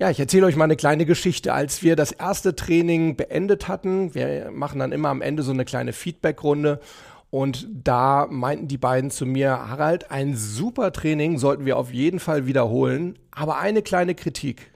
Ja, 0.00 0.10
ich 0.10 0.18
erzähle 0.18 0.46
euch 0.46 0.56
mal 0.56 0.64
eine 0.64 0.76
kleine 0.76 1.06
Geschichte. 1.06 1.52
Als 1.52 1.84
wir 1.84 1.94
das 1.94 2.10
erste 2.10 2.56
Training 2.56 3.14
beendet 3.14 3.68
hatten, 3.68 4.16
wir 4.16 4.50
machen 4.50 4.80
dann 4.80 4.90
immer 4.90 5.10
am 5.10 5.22
Ende 5.22 5.44
so 5.44 5.52
eine 5.52 5.64
kleine 5.64 5.92
Feedback-Runde 5.92 6.80
und 7.30 7.68
da 7.84 8.26
meinten 8.30 8.68
die 8.68 8.78
beiden 8.78 9.10
zu 9.10 9.26
mir, 9.26 9.50
Harald, 9.50 10.10
ein 10.10 10.34
super 10.34 10.92
Training 10.92 11.38
sollten 11.38 11.66
wir 11.66 11.76
auf 11.76 11.92
jeden 11.92 12.20
Fall 12.20 12.46
wiederholen, 12.46 13.18
aber 13.30 13.58
eine 13.58 13.82
kleine 13.82 14.14
Kritik. 14.14 14.72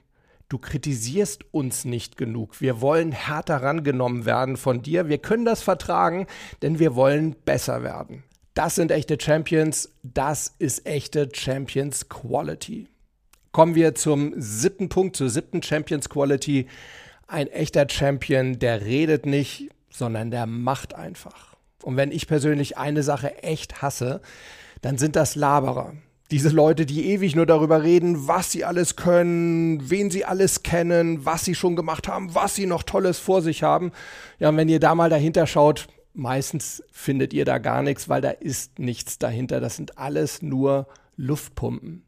Du 0.49 0.59
kritisierst 0.59 1.45
uns 1.51 1.83
nicht 1.83 2.15
genug. 2.15 2.61
Wir 2.61 2.79
wollen 2.79 3.11
härter 3.11 3.63
rangenommen 3.63 4.25
werden 4.25 4.55
von 4.55 4.83
dir. 4.83 5.09
Wir 5.09 5.17
können 5.17 5.45
das 5.45 5.63
vertragen, 5.63 6.27
denn 6.61 6.77
wir 6.77 6.93
wollen 6.93 7.35
besser 7.43 7.81
werden. 7.81 8.23
Das 8.53 8.75
sind 8.75 8.91
echte 8.91 9.17
Champions. 9.19 9.89
Das 10.03 10.53
ist 10.59 10.85
echte 10.85 11.29
Champions 11.33 12.07
Quality. 12.07 12.87
Kommen 13.51 13.73
wir 13.73 13.95
zum 13.95 14.33
siebten 14.37 14.89
Punkt, 14.89 15.15
zur 15.15 15.29
siebten 15.29 15.63
Champions 15.63 16.07
Quality. 16.07 16.67
Ein 17.25 17.47
echter 17.47 17.87
Champion, 17.89 18.59
der 18.59 18.81
redet 18.81 19.25
nicht, 19.25 19.71
sondern 19.89 20.29
der 20.29 20.45
macht 20.45 20.93
einfach. 20.93 21.52
Und 21.83 21.97
wenn 21.97 22.11
ich 22.11 22.27
persönlich 22.27 22.77
eine 22.77 23.03
Sache 23.03 23.43
echt 23.43 23.81
hasse, 23.81 24.21
dann 24.81 24.97
sind 24.97 25.15
das 25.15 25.35
Laberer. 25.35 25.93
Diese 26.31 26.49
Leute, 26.49 26.85
die 26.85 27.11
ewig 27.11 27.35
nur 27.35 27.45
darüber 27.45 27.83
reden, 27.83 28.27
was 28.27 28.51
sie 28.51 28.65
alles 28.65 28.95
können, 28.95 29.89
wen 29.89 30.09
sie 30.09 30.25
alles 30.25 30.63
kennen, 30.63 31.25
was 31.25 31.45
sie 31.45 31.53
schon 31.53 31.75
gemacht 31.75 32.07
haben, 32.07 32.33
was 32.33 32.55
sie 32.55 32.65
noch 32.65 32.83
Tolles 32.83 33.19
vor 33.19 33.41
sich 33.41 33.61
haben. 33.61 33.91
Ja, 34.39 34.49
und 34.49 34.57
wenn 34.57 34.69
ihr 34.69 34.79
da 34.79 34.95
mal 34.95 35.09
dahinter 35.09 35.45
schaut, 35.45 35.87
meistens 36.13 36.83
findet 36.91 37.33
ihr 37.33 37.45
da 37.45 37.57
gar 37.57 37.83
nichts, 37.83 38.09
weil 38.09 38.21
da 38.21 38.29
ist 38.29 38.79
nichts 38.79 39.19
dahinter. 39.19 39.59
Das 39.59 39.75
sind 39.75 39.97
alles 39.97 40.41
nur 40.41 40.87
Luftpumpen. 41.17 42.03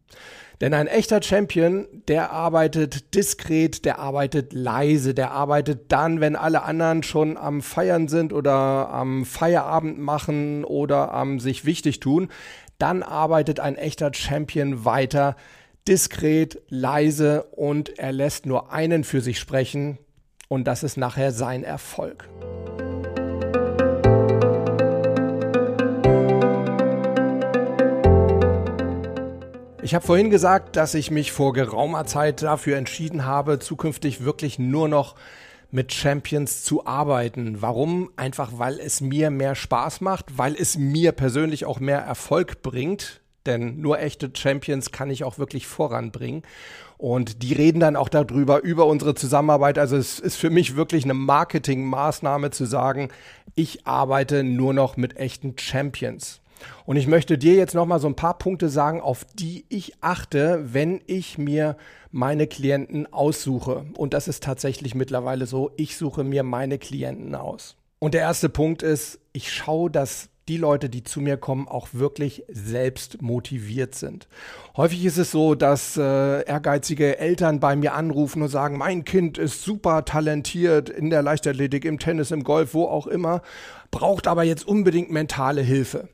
Denn 0.62 0.74
ein 0.74 0.88
echter 0.88 1.22
Champion, 1.22 1.86
der 2.08 2.32
arbeitet 2.32 3.14
diskret, 3.14 3.84
der 3.84 4.00
arbeitet 4.00 4.54
leise, 4.54 5.14
der 5.14 5.32
arbeitet 5.32 5.92
dann, 5.92 6.22
wenn 6.22 6.36
alle 6.36 6.64
anderen 6.64 7.04
schon 7.04 7.38
am 7.38 7.62
Feiern 7.62 8.08
sind 8.08 8.32
oder 8.32 8.90
am 8.90 9.26
Feierabend 9.26 10.00
machen 10.00 10.64
oder 10.64 11.14
am 11.14 11.40
sich 11.40 11.66
wichtig 11.66 12.00
tun. 12.00 12.30
Dann 12.78 13.04
arbeitet 13.04 13.60
ein 13.60 13.76
echter 13.76 14.14
Champion 14.14 14.86
weiter, 14.86 15.36
diskret, 15.88 16.62
leise 16.70 17.44
und 17.52 18.00
er 18.00 18.12
lässt 18.12 18.46
nur 18.46 18.72
einen 18.72 19.04
für 19.04 19.22
sich 19.22 19.40
sprechen 19.40 19.98
und 20.48 20.66
das 20.66 20.84
ist 20.84 20.98
nachher 20.98 21.32
sein 21.32 21.64
Erfolg. 21.64 22.30
Ich 29.86 29.94
habe 29.94 30.04
vorhin 30.04 30.32
gesagt, 30.32 30.78
dass 30.78 30.96
ich 30.96 31.12
mich 31.12 31.32
vor 31.32 31.54
geraumer 31.54 32.08
Zeit 32.08 32.42
dafür 32.42 32.76
entschieden 32.76 33.24
habe, 33.24 33.60
zukünftig 33.60 34.24
wirklich 34.24 34.58
nur 34.58 34.88
noch 34.88 35.14
mit 35.70 35.94
Champions 35.94 36.64
zu 36.64 36.88
arbeiten. 36.88 37.62
Warum? 37.62 38.10
Einfach 38.16 38.54
weil 38.58 38.80
es 38.80 39.00
mir 39.00 39.30
mehr 39.30 39.54
Spaß 39.54 40.02
macht, 40.02 40.40
weil 40.40 40.56
es 40.56 40.76
mir 40.76 41.12
persönlich 41.12 41.66
auch 41.66 41.80
mehr 41.80 42.00
Erfolg 42.00 42.64
bringt. 42.64 43.22
Denn 43.46 43.80
nur 43.80 44.00
echte 44.00 44.32
Champions 44.36 44.92
kann 44.92 45.12
ich 45.12 45.24
auch 45.24 45.38
wirklich 45.38 45.68
voranbringen. 45.68 46.42
Und 46.98 47.44
die 47.44 47.54
reden 47.54 47.80
dann 47.80 47.96
auch 47.96 48.10
darüber, 48.10 48.64
über 48.64 48.88
unsere 48.88 49.14
Zusammenarbeit. 49.14 49.78
Also 49.78 49.98
es 49.98 50.20
ist 50.20 50.38
für 50.38 50.50
mich 50.50 50.76
wirklich 50.76 51.04
eine 51.04 51.14
Marketingmaßnahme 51.14 52.50
zu 52.50 52.66
sagen, 52.66 53.10
ich 53.54 53.86
arbeite 53.86 54.44
nur 54.44 54.74
noch 54.74 54.98
mit 54.98 55.18
echten 55.18 55.56
Champions. 55.60 56.42
Und 56.86 56.98
ich 56.98 57.08
möchte 57.08 57.38
dir 57.38 57.56
jetzt 57.56 57.76
noch 57.76 57.86
mal 57.86 58.00
so 58.00 58.08
ein 58.08 58.16
paar 58.16 58.38
Punkte 58.38 58.70
sagen, 58.70 59.02
auf 59.02 59.26
die 59.34 59.66
ich 59.70 59.94
achte, 60.02 60.74
wenn 60.74 61.02
ich 61.08 61.38
mir 61.38 61.78
meine 62.12 62.48
Klienten 62.48 63.12
aussuche. 63.12 63.86
Und 63.98 64.14
das 64.14 64.28
ist 64.28 64.44
tatsächlich 64.44 64.96
mittlerweile 64.96 65.48
so, 65.48 65.72
ich 65.76 65.98
suche 65.98 66.24
mir 66.24 66.44
meine 66.44 66.78
Klienten 66.78 67.36
aus. 67.36 67.76
Und 68.00 68.14
der 68.14 68.22
erste 68.22 68.50
Punkt 68.50 68.84
ist, 68.84 69.20
ich 69.34 69.52
schaue, 69.52 69.90
dass 69.90 70.30
die 70.48 70.58
Leute, 70.58 70.90
die 70.90 71.04
zu 71.04 71.22
mir 71.22 71.38
kommen, 71.38 71.68
auch 71.68 71.90
wirklich 71.94 72.44
selbst 72.48 73.22
motiviert 73.22 73.96
sind. 73.96 74.28
Häufig 74.78 75.04
ist 75.04 75.18
es 75.18 75.32
so, 75.32 75.56
dass 75.56 75.98
äh, 75.98 76.46
ehrgeizige 76.46 77.18
Eltern 77.18 77.60
bei 77.60 77.76
mir 77.76 77.96
anrufen 77.96 78.44
und 78.44 78.50
sagen, 78.50 78.78
mein 78.78 79.06
Kind 79.06 79.38
ist 79.40 79.64
super 79.64 80.06
talentiert 80.06 80.90
in 80.90 81.10
der 81.10 81.24
Leichtathletik, 81.24 81.84
im 81.84 81.98
Tennis, 81.98 82.30
im 82.30 82.44
Golf, 82.44 82.76
wo 82.76 82.86
auch 82.86 83.08
immer, 83.08 83.42
braucht 83.90 84.28
aber 84.28 84.44
jetzt 84.44 84.68
unbedingt 84.68 85.10
mentale 85.10 85.62
Hilfe. 85.62 86.10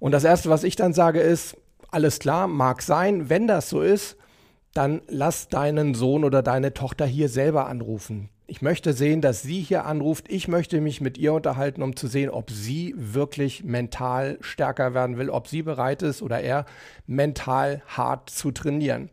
Und 0.00 0.12
das 0.12 0.24
Erste, 0.24 0.50
was 0.50 0.64
ich 0.64 0.74
dann 0.74 0.92
sage, 0.92 1.20
ist, 1.20 1.56
alles 1.90 2.18
klar, 2.18 2.48
mag 2.48 2.82
sein, 2.82 3.28
wenn 3.28 3.46
das 3.46 3.68
so 3.68 3.82
ist, 3.82 4.16
dann 4.74 5.02
lass 5.08 5.48
deinen 5.48 5.94
Sohn 5.94 6.24
oder 6.24 6.42
deine 6.42 6.74
Tochter 6.74 7.06
hier 7.06 7.28
selber 7.28 7.66
anrufen. 7.66 8.28
Ich 8.46 8.62
möchte 8.62 8.94
sehen, 8.94 9.20
dass 9.20 9.42
sie 9.42 9.60
hier 9.60 9.84
anruft. 9.84 10.26
Ich 10.28 10.48
möchte 10.48 10.80
mich 10.80 11.00
mit 11.00 11.18
ihr 11.18 11.32
unterhalten, 11.32 11.82
um 11.82 11.94
zu 11.94 12.08
sehen, 12.08 12.30
ob 12.30 12.50
sie 12.50 12.94
wirklich 12.96 13.62
mental 13.62 14.38
stärker 14.40 14.92
werden 14.92 15.18
will, 15.18 15.30
ob 15.30 15.46
sie 15.46 15.62
bereit 15.62 16.02
ist 16.02 16.20
oder 16.20 16.40
er 16.40 16.64
mental 17.06 17.82
hart 17.86 18.28
zu 18.30 18.50
trainieren. 18.50 19.10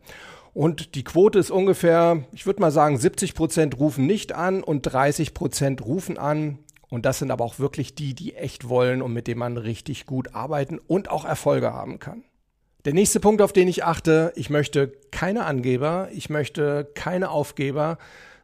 Und 0.54 0.96
die 0.96 1.04
Quote 1.04 1.38
ist 1.38 1.52
ungefähr, 1.52 2.24
ich 2.32 2.46
würde 2.46 2.60
mal 2.60 2.72
sagen, 2.72 2.98
70 2.98 3.36
Prozent 3.36 3.78
rufen 3.78 4.06
nicht 4.06 4.32
an 4.32 4.64
und 4.64 4.82
30 4.82 5.34
Prozent 5.34 5.86
rufen 5.86 6.18
an. 6.18 6.58
Und 6.90 7.04
das 7.04 7.18
sind 7.18 7.30
aber 7.30 7.44
auch 7.44 7.58
wirklich 7.58 7.94
die, 7.94 8.14
die 8.14 8.34
echt 8.34 8.68
wollen 8.68 9.02
und 9.02 9.12
mit 9.12 9.26
denen 9.26 9.38
man 9.38 9.56
richtig 9.56 10.06
gut 10.06 10.34
arbeiten 10.34 10.78
und 10.78 11.10
auch 11.10 11.24
Erfolge 11.24 11.72
haben 11.72 11.98
kann. 11.98 12.24
Der 12.84 12.94
nächste 12.94 13.20
Punkt, 13.20 13.42
auf 13.42 13.52
den 13.52 13.68
ich 13.68 13.84
achte, 13.84 14.32
ich 14.36 14.50
möchte 14.50 14.92
keine 15.10 15.44
Angeber, 15.44 16.08
ich 16.12 16.30
möchte 16.30 16.88
keine 16.94 17.30
Aufgeber, 17.30 17.98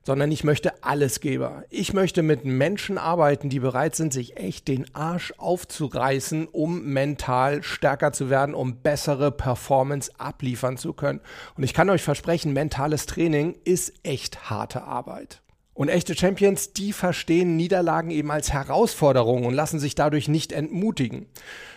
sondern 0.04 0.30
ich 0.30 0.44
möchte 0.44 0.84
Allesgeber. 0.84 1.64
Ich 1.70 1.92
möchte 1.92 2.22
mit 2.22 2.44
Menschen 2.44 2.98
arbeiten, 2.98 3.48
die 3.48 3.60
bereit 3.60 3.96
sind, 3.96 4.12
sich 4.12 4.36
echt 4.36 4.68
den 4.68 4.94
Arsch 4.94 5.32
aufzureißen, 5.38 6.46
um 6.48 6.84
mental 6.84 7.62
stärker 7.62 8.12
zu 8.12 8.28
werden, 8.28 8.54
um 8.54 8.76
bessere 8.82 9.32
Performance 9.32 10.12
abliefern 10.18 10.76
zu 10.76 10.92
können. 10.92 11.20
Und 11.56 11.62
ich 11.62 11.72
kann 11.72 11.88
euch 11.88 12.02
versprechen, 12.02 12.52
mentales 12.52 13.06
Training 13.06 13.56
ist 13.64 13.94
echt 14.02 14.50
harte 14.50 14.82
Arbeit. 14.82 15.40
Und 15.74 15.88
echte 15.88 16.14
Champions, 16.14 16.72
die 16.72 16.92
verstehen 16.92 17.56
Niederlagen 17.56 18.10
eben 18.10 18.30
als 18.30 18.52
Herausforderung 18.52 19.44
und 19.44 19.54
lassen 19.54 19.80
sich 19.80 19.96
dadurch 19.96 20.28
nicht 20.28 20.52
entmutigen. 20.52 21.26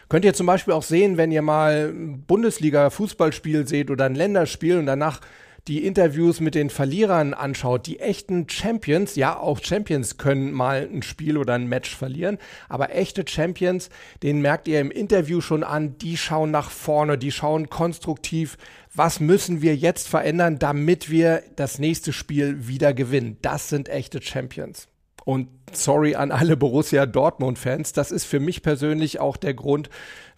Könnt 0.07 0.23
ihr 0.23 0.35
zum 0.35 0.45
Beispiel 0.45 0.73
auch 0.73 0.83
sehen, 0.83 1.17
wenn 1.17 1.31
ihr 1.31 1.41
mal 1.41 1.91
Bundesliga-Fußballspiel 2.27 3.67
seht 3.67 3.89
oder 3.89 4.05
ein 4.05 4.15
Länderspiel 4.15 4.77
und 4.77 4.85
danach 4.85 5.19
die 5.67 5.86
Interviews 5.86 6.39
mit 6.39 6.55
den 6.55 6.69
Verlierern 6.69 7.33
anschaut, 7.33 7.88
die 7.88 8.00
echten 8.00 8.47
Champions, 8.50 9.15
ja, 9.15 9.38
auch 9.38 9.59
Champions 9.62 10.17
können 10.17 10.51
mal 10.51 10.88
ein 10.91 11.03
Spiel 11.03 11.38
oder 11.38 11.53
ein 11.53 11.67
Match 11.67 11.95
verlieren, 11.95 12.38
aber 12.69 12.95
echte 12.95 13.25
Champions, 13.27 13.89
den 14.24 14.41
merkt 14.41 14.67
ihr 14.67 14.79
im 14.79 14.91
Interview 14.91 15.41
schon 15.41 15.63
an, 15.63 15.97
die 15.97 16.17
schauen 16.17 16.51
nach 16.51 16.71
vorne, 16.71 17.17
die 17.17 17.31
schauen 17.31 17.69
konstruktiv, 17.69 18.57
was 18.93 19.19
müssen 19.19 19.62
wir 19.62 19.75
jetzt 19.75 20.07
verändern, 20.07 20.57
damit 20.59 21.09
wir 21.09 21.43
das 21.55 21.79
nächste 21.79 22.13
Spiel 22.13 22.67
wieder 22.67 22.93
gewinnen. 22.93 23.38
Das 23.41 23.69
sind 23.69 23.89
echte 23.89 24.21
Champions. 24.21 24.88
Und 25.27 25.50
sorry 25.74 26.15
an 26.15 26.31
alle 26.31 26.55
Borussia 26.55 27.05
Dortmund-Fans, 27.05 27.91
das 27.91 28.12
ist 28.12 28.24
für 28.24 28.39
mich 28.39 28.63
persönlich 28.63 29.19
auch 29.19 29.36
der 29.36 29.53
Grund, 29.53 29.89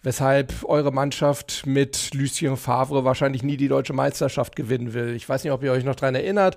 weshalb 0.02 0.64
eure 0.64 0.90
Mannschaft 0.90 1.64
mit 1.64 2.12
Lucien 2.12 2.56
Favre 2.56 3.04
wahrscheinlich 3.04 3.44
nie 3.44 3.56
die 3.56 3.68
deutsche 3.68 3.92
Meisterschaft 3.92 4.56
gewinnen 4.56 4.92
will. 4.92 5.14
Ich 5.14 5.28
weiß 5.28 5.44
nicht, 5.44 5.52
ob 5.52 5.62
ihr 5.62 5.70
euch 5.70 5.84
noch 5.84 5.94
daran 5.94 6.16
erinnert. 6.16 6.56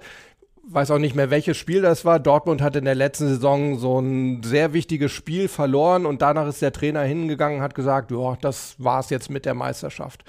Weiß 0.63 0.89
auch 0.89 0.97
nicht 0.97 1.13
mehr, 1.13 1.29
welches 1.29 1.57
Spiel 1.57 1.83
das 1.83 2.05
war. 2.05 2.19
Dortmund 2.19 2.63
hat 2.63 2.75
in 2.75 2.85
der 2.85 2.95
letzten 2.95 3.27
Saison 3.27 3.77
so 3.77 3.99
ein 3.99 4.41
sehr 4.41 4.73
wichtiges 4.73 5.11
Spiel 5.11 5.47
verloren 5.47 6.07
und 6.07 6.23
danach 6.23 6.47
ist 6.47 6.63
der 6.63 6.73
Trainer 6.73 7.03
hingegangen 7.03 7.59
und 7.59 7.63
hat 7.63 7.75
gesagt, 7.75 8.09
ja, 8.09 8.35
das 8.41 8.73
war's 8.79 9.11
jetzt 9.11 9.29
mit 9.29 9.45
der 9.45 9.53
Meisterschaft. 9.53 10.23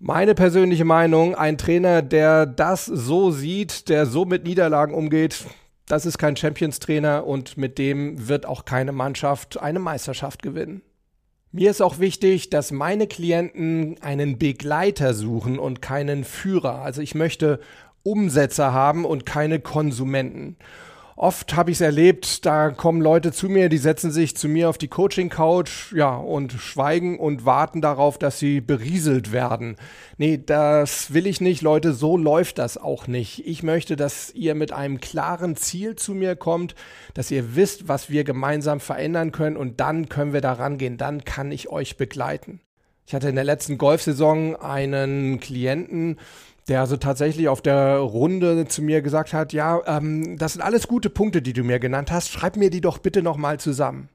Meine 0.00 0.34
persönliche 0.34 0.84
Meinung, 0.84 1.36
ein 1.36 1.58
Trainer, 1.58 2.02
der 2.02 2.44
das 2.44 2.86
so 2.86 3.30
sieht, 3.30 3.88
der 3.88 4.06
so 4.06 4.24
mit 4.24 4.42
Niederlagen 4.42 4.94
umgeht, 4.94 5.44
das 5.88 6.06
ist 6.06 6.18
kein 6.18 6.36
Champions-Trainer 6.36 7.26
und 7.26 7.56
mit 7.56 7.78
dem 7.78 8.28
wird 8.28 8.46
auch 8.46 8.64
keine 8.64 8.92
Mannschaft 8.92 9.60
eine 9.60 9.78
Meisterschaft 9.78 10.42
gewinnen. 10.42 10.82
Mir 11.50 11.70
ist 11.70 11.80
auch 11.80 11.98
wichtig, 11.98 12.50
dass 12.50 12.70
meine 12.72 13.06
Klienten 13.06 13.96
einen 14.02 14.38
Begleiter 14.38 15.14
suchen 15.14 15.58
und 15.58 15.80
keinen 15.80 16.24
Führer. 16.24 16.82
Also 16.82 17.00
ich 17.00 17.14
möchte 17.14 17.58
Umsetzer 18.02 18.72
haben 18.72 19.06
und 19.06 19.24
keine 19.24 19.58
Konsumenten. 19.58 20.56
Oft 21.20 21.56
habe 21.56 21.72
ich 21.72 21.78
es 21.78 21.80
erlebt, 21.80 22.46
da 22.46 22.70
kommen 22.70 23.00
Leute 23.00 23.32
zu 23.32 23.48
mir, 23.48 23.68
die 23.68 23.78
setzen 23.78 24.12
sich 24.12 24.36
zu 24.36 24.46
mir 24.46 24.68
auf 24.68 24.78
die 24.78 24.86
Coaching-Couch, 24.86 25.92
ja, 25.92 26.14
und 26.14 26.52
schweigen 26.52 27.18
und 27.18 27.44
warten 27.44 27.80
darauf, 27.80 28.18
dass 28.18 28.38
sie 28.38 28.60
berieselt 28.60 29.32
werden. 29.32 29.74
Nee, 30.16 30.40
das 30.46 31.12
will 31.12 31.26
ich 31.26 31.40
nicht, 31.40 31.60
Leute, 31.60 31.92
so 31.92 32.16
läuft 32.16 32.58
das 32.58 32.78
auch 32.78 33.08
nicht. 33.08 33.44
Ich 33.48 33.64
möchte, 33.64 33.96
dass 33.96 34.32
ihr 34.32 34.54
mit 34.54 34.70
einem 34.70 35.00
klaren 35.00 35.56
Ziel 35.56 35.96
zu 35.96 36.14
mir 36.14 36.36
kommt, 36.36 36.76
dass 37.14 37.32
ihr 37.32 37.56
wisst, 37.56 37.88
was 37.88 38.08
wir 38.10 38.22
gemeinsam 38.22 38.78
verändern 38.78 39.32
können 39.32 39.56
und 39.56 39.80
dann 39.80 40.08
können 40.08 40.32
wir 40.32 40.40
da 40.40 40.52
rangehen, 40.52 40.98
dann 40.98 41.24
kann 41.24 41.50
ich 41.50 41.68
euch 41.68 41.96
begleiten. 41.96 42.60
Ich 43.08 43.14
hatte 43.14 43.30
in 43.30 43.36
der 43.36 43.44
letzten 43.44 43.78
Golfsaison 43.78 44.54
einen 44.54 45.40
Klienten, 45.40 46.18
der 46.68 46.80
also 46.80 46.96
tatsächlich 46.96 47.48
auf 47.48 47.62
der 47.62 47.96
Runde 47.96 48.66
zu 48.68 48.82
mir 48.82 49.02
gesagt 49.02 49.32
hat, 49.32 49.52
ja, 49.52 49.80
ähm, 49.86 50.38
das 50.38 50.52
sind 50.52 50.62
alles 50.62 50.86
gute 50.86 51.10
Punkte, 51.10 51.42
die 51.42 51.52
du 51.52 51.64
mir 51.64 51.78
genannt 51.78 52.10
hast, 52.10 52.30
schreib 52.30 52.56
mir 52.56 52.70
die 52.70 52.80
doch 52.80 52.98
bitte 52.98 53.22
nochmal 53.22 53.58
zusammen. 53.58 54.08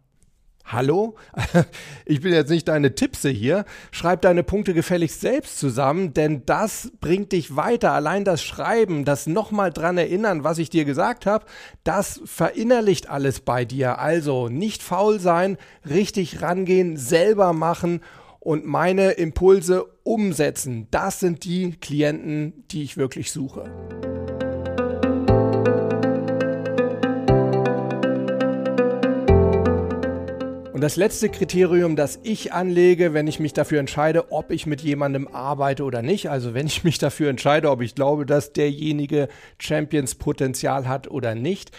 Hallo? 0.66 1.16
Ich 2.06 2.20
bin 2.20 2.34
jetzt 2.34 2.50
nicht 2.50 2.68
deine 2.68 2.96
Tippse 2.96 3.30
hier. 3.30 3.64
Schreib 3.92 4.22
deine 4.22 4.44
Punkte 4.44 4.74
gefälligst 4.74 5.22
selbst 5.22 5.58
zusammen, 5.58 6.14
denn 6.14 6.46
das 6.46 6.92
bringt 7.00 7.32
dich 7.32 7.56
weiter. 7.56 7.94
Allein 7.94 8.26
das 8.26 8.44
Schreiben, 8.44 9.06
das 9.06 9.26
nochmal 9.26 9.72
dran 9.72 9.98
erinnern, 9.98 10.44
was 10.44 10.58
ich 10.58 10.70
dir 10.70 10.84
gesagt 10.84 11.26
habe, 11.26 11.46
das 11.84 12.22
verinnerlicht 12.26 13.10
alles 13.10 13.40
bei 13.40 13.64
dir. 13.64 14.00
Also 14.00 14.50
nicht 14.50 14.84
faul 14.84 15.20
sein, 15.20 15.58
richtig 15.90 16.42
rangehen, 16.42 16.98
selber 16.98 17.54
machen 17.54 18.02
und 18.44 18.66
meine 18.66 19.12
Impulse 19.12 19.86
umsetzen. 20.04 20.88
Das 20.92 21.22
sind 21.22 21.46
die 21.46 21.72
Klienten, 21.80 22.66
die 22.72 22.84
ich 22.84 22.98
wirklich 22.98 23.32
suche. 23.32 23.72
Und 30.74 30.82
das 30.82 30.98
letzte 30.98 31.30
Kriterium, 31.30 31.96
das 31.96 32.20
ich 32.24 32.52
anlege, 32.52 33.14
wenn 33.14 33.28
ich 33.28 33.40
mich 33.40 33.54
dafür 33.54 33.80
entscheide, 33.80 34.34
ob 34.34 34.52
ich 34.52 34.66
mit 34.66 34.82
jemandem 34.82 35.30
arbeite 35.30 35.86
oder 35.86 36.02
nicht, 36.02 36.30
also 36.30 36.54
wenn 36.54 36.68
ich 36.68 36.84
mich 36.84 36.98
dafür 36.98 37.30
entscheide, 37.30 37.70
ob 37.70 37.82
ich 37.82 37.96
glaube, 37.96 38.26
dass 38.26 38.52
derjenige 38.52 39.30
Champions 39.58 40.16
Potenzial 40.16 40.90
hat 40.90 41.10
oder 41.10 41.34
nicht, 41.34 41.72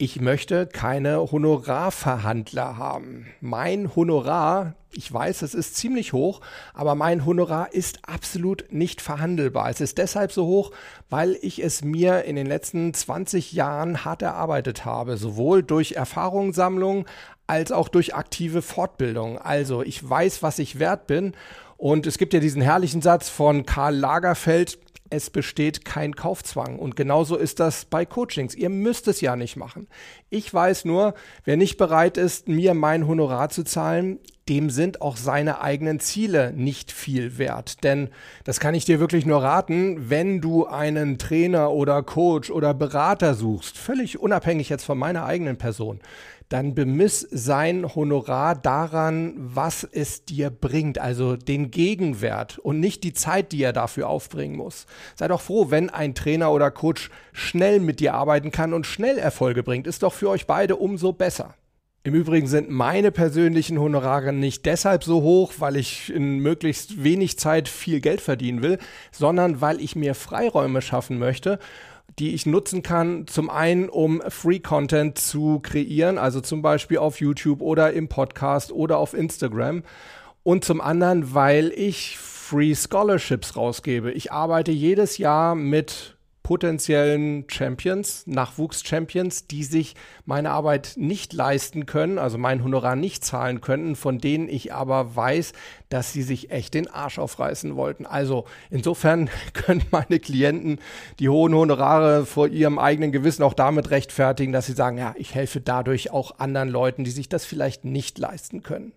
ich 0.00 0.18
möchte 0.18 0.66
keine 0.66 1.30
Honorarverhandler 1.30 2.78
haben. 2.78 3.26
Mein 3.42 3.94
Honorar, 3.94 4.72
ich 4.90 5.12
weiß, 5.12 5.42
es 5.42 5.54
ist 5.54 5.76
ziemlich 5.76 6.14
hoch, 6.14 6.40
aber 6.72 6.94
mein 6.94 7.26
Honorar 7.26 7.74
ist 7.74 7.98
absolut 8.08 8.64
nicht 8.70 9.02
verhandelbar. 9.02 9.68
Es 9.68 9.82
ist 9.82 9.98
deshalb 9.98 10.32
so 10.32 10.46
hoch, 10.46 10.70
weil 11.10 11.36
ich 11.42 11.62
es 11.62 11.84
mir 11.84 12.24
in 12.24 12.36
den 12.36 12.46
letzten 12.46 12.94
20 12.94 13.52
Jahren 13.52 14.02
hart 14.02 14.22
erarbeitet 14.22 14.86
habe, 14.86 15.18
sowohl 15.18 15.62
durch 15.62 15.92
Erfahrungssammlung 15.92 17.04
als 17.46 17.70
auch 17.70 17.88
durch 17.88 18.14
aktive 18.14 18.62
Fortbildung. 18.62 19.36
Also 19.36 19.82
ich 19.82 20.08
weiß, 20.08 20.42
was 20.42 20.58
ich 20.58 20.78
wert 20.78 21.08
bin. 21.08 21.34
Und 21.76 22.06
es 22.06 22.16
gibt 22.16 22.32
ja 22.32 22.40
diesen 22.40 22.62
herrlichen 22.62 23.02
Satz 23.02 23.28
von 23.28 23.66
Karl 23.66 23.96
Lagerfeld, 23.96 24.78
es 25.10 25.28
besteht 25.28 25.84
kein 25.84 26.14
Kaufzwang. 26.14 26.78
Und 26.78 26.96
genauso 26.96 27.36
ist 27.36 27.60
das 27.60 27.84
bei 27.84 28.06
Coachings. 28.06 28.54
Ihr 28.54 28.70
müsst 28.70 29.08
es 29.08 29.20
ja 29.20 29.36
nicht 29.36 29.56
machen. 29.56 29.88
Ich 30.30 30.52
weiß 30.52 30.84
nur, 30.84 31.14
wer 31.44 31.56
nicht 31.56 31.76
bereit 31.76 32.16
ist, 32.16 32.48
mir 32.48 32.74
mein 32.74 33.06
Honorar 33.06 33.50
zu 33.50 33.64
zahlen, 33.64 34.20
dem 34.48 34.70
sind 34.70 35.00
auch 35.00 35.16
seine 35.16 35.60
eigenen 35.60 36.00
Ziele 36.00 36.52
nicht 36.52 36.90
viel 36.90 37.38
wert. 37.38 37.84
Denn 37.84 38.08
das 38.44 38.58
kann 38.58 38.74
ich 38.74 38.84
dir 38.84 38.98
wirklich 38.98 39.26
nur 39.26 39.42
raten, 39.42 40.10
wenn 40.10 40.40
du 40.40 40.66
einen 40.66 41.18
Trainer 41.18 41.70
oder 41.70 42.02
Coach 42.02 42.50
oder 42.50 42.74
Berater 42.74 43.34
suchst, 43.34 43.78
völlig 43.78 44.18
unabhängig 44.18 44.68
jetzt 44.68 44.84
von 44.84 44.98
meiner 44.98 45.24
eigenen 45.24 45.56
Person, 45.56 46.00
dann 46.50 46.74
bemiss 46.74 47.26
sein 47.30 47.94
Honorar 47.94 48.56
daran, 48.56 49.34
was 49.36 49.84
es 49.84 50.24
dir 50.24 50.50
bringt, 50.50 50.98
also 50.98 51.36
den 51.36 51.70
Gegenwert 51.70 52.58
und 52.58 52.80
nicht 52.80 53.04
die 53.04 53.12
Zeit, 53.12 53.52
die 53.52 53.62
er 53.62 53.72
dafür 53.72 54.08
aufbringen 54.08 54.56
muss. 54.56 54.86
Sei 55.14 55.28
doch 55.28 55.40
froh, 55.40 55.70
wenn 55.70 55.90
ein 55.90 56.14
Trainer 56.14 56.50
oder 56.50 56.72
Coach 56.72 57.08
schnell 57.32 57.78
mit 57.78 58.00
dir 58.00 58.14
arbeiten 58.14 58.50
kann 58.50 58.74
und 58.74 58.84
schnell 58.84 59.16
Erfolge 59.16 59.62
bringt. 59.62 59.86
Ist 59.86 60.02
doch 60.02 60.12
für 60.12 60.28
euch 60.28 60.48
beide 60.48 60.74
umso 60.76 61.12
besser. 61.12 61.54
Im 62.02 62.14
Übrigen 62.14 62.46
sind 62.46 62.70
meine 62.70 63.12
persönlichen 63.12 63.78
Honorare 63.78 64.32
nicht 64.32 64.66
deshalb 64.66 65.04
so 65.04 65.22
hoch, 65.22 65.52
weil 65.58 65.76
ich 65.76 66.12
in 66.12 66.38
möglichst 66.38 67.04
wenig 67.04 67.38
Zeit 67.38 67.68
viel 67.68 68.00
Geld 68.00 68.22
verdienen 68.22 68.62
will, 68.62 68.78
sondern 69.12 69.60
weil 69.60 69.80
ich 69.80 69.94
mir 69.96 70.14
Freiräume 70.14 70.82
schaffen 70.82 71.18
möchte 71.18 71.58
die 72.20 72.34
ich 72.34 72.46
nutzen 72.46 72.82
kann, 72.82 73.26
zum 73.26 73.50
einen, 73.50 73.88
um 73.88 74.22
Free 74.28 74.60
Content 74.60 75.18
zu 75.18 75.60
kreieren, 75.60 76.18
also 76.18 76.40
zum 76.40 76.60
Beispiel 76.62 76.98
auf 76.98 77.18
YouTube 77.18 77.62
oder 77.62 77.92
im 77.92 78.08
Podcast 78.08 78.70
oder 78.72 78.98
auf 78.98 79.14
Instagram. 79.14 79.82
Und 80.42 80.64
zum 80.64 80.80
anderen, 80.80 81.34
weil 81.34 81.72
ich 81.74 82.18
Free 82.18 82.74
Scholarships 82.74 83.56
rausgebe. 83.56 84.12
Ich 84.12 84.32
arbeite 84.32 84.70
jedes 84.70 85.18
Jahr 85.18 85.54
mit 85.54 86.16
potenziellen 86.42 87.44
Champions, 87.48 88.26
Nachwuchs-Champions, 88.26 89.46
die 89.46 89.64
sich 89.64 89.94
meine 90.24 90.50
Arbeit 90.50 90.94
nicht 90.96 91.32
leisten 91.32 91.86
können, 91.86 92.18
also 92.18 92.38
mein 92.38 92.64
Honorar 92.64 92.96
nicht 92.96 93.24
zahlen 93.24 93.60
könnten, 93.60 93.94
von 93.94 94.18
denen 94.18 94.48
ich 94.48 94.72
aber 94.72 95.14
weiß, 95.14 95.52
dass 95.90 96.12
sie 96.12 96.22
sich 96.22 96.50
echt 96.50 96.74
den 96.74 96.88
Arsch 96.88 97.18
aufreißen 97.18 97.76
wollten. 97.76 98.06
Also 98.06 98.46
insofern 98.70 99.28
können 99.52 99.84
meine 99.90 100.18
Klienten 100.18 100.78
die 101.18 101.28
hohen 101.28 101.54
Honorare 101.54 102.26
vor 102.26 102.48
ihrem 102.48 102.78
eigenen 102.78 103.12
Gewissen 103.12 103.42
auch 103.42 103.54
damit 103.54 103.90
rechtfertigen, 103.90 104.52
dass 104.52 104.66
sie 104.66 104.72
sagen, 104.72 104.98
ja, 104.98 105.14
ich 105.16 105.34
helfe 105.34 105.60
dadurch 105.60 106.10
auch 106.10 106.38
anderen 106.38 106.68
Leuten, 106.68 107.04
die 107.04 107.10
sich 107.10 107.28
das 107.28 107.44
vielleicht 107.44 107.84
nicht 107.84 108.18
leisten 108.18 108.62
können. 108.62 108.92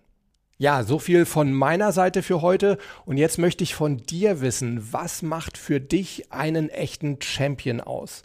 Ja, 0.56 0.84
so 0.84 1.00
viel 1.00 1.24
von 1.24 1.52
meiner 1.52 1.90
Seite 1.90 2.22
für 2.22 2.40
heute. 2.40 2.78
Und 3.06 3.16
jetzt 3.16 3.38
möchte 3.38 3.64
ich 3.64 3.74
von 3.74 3.96
dir 3.96 4.40
wissen, 4.40 4.92
was 4.92 5.22
macht 5.22 5.58
für 5.58 5.80
dich 5.80 6.32
einen 6.32 6.68
echten 6.68 7.20
Champion 7.20 7.80
aus? 7.80 8.22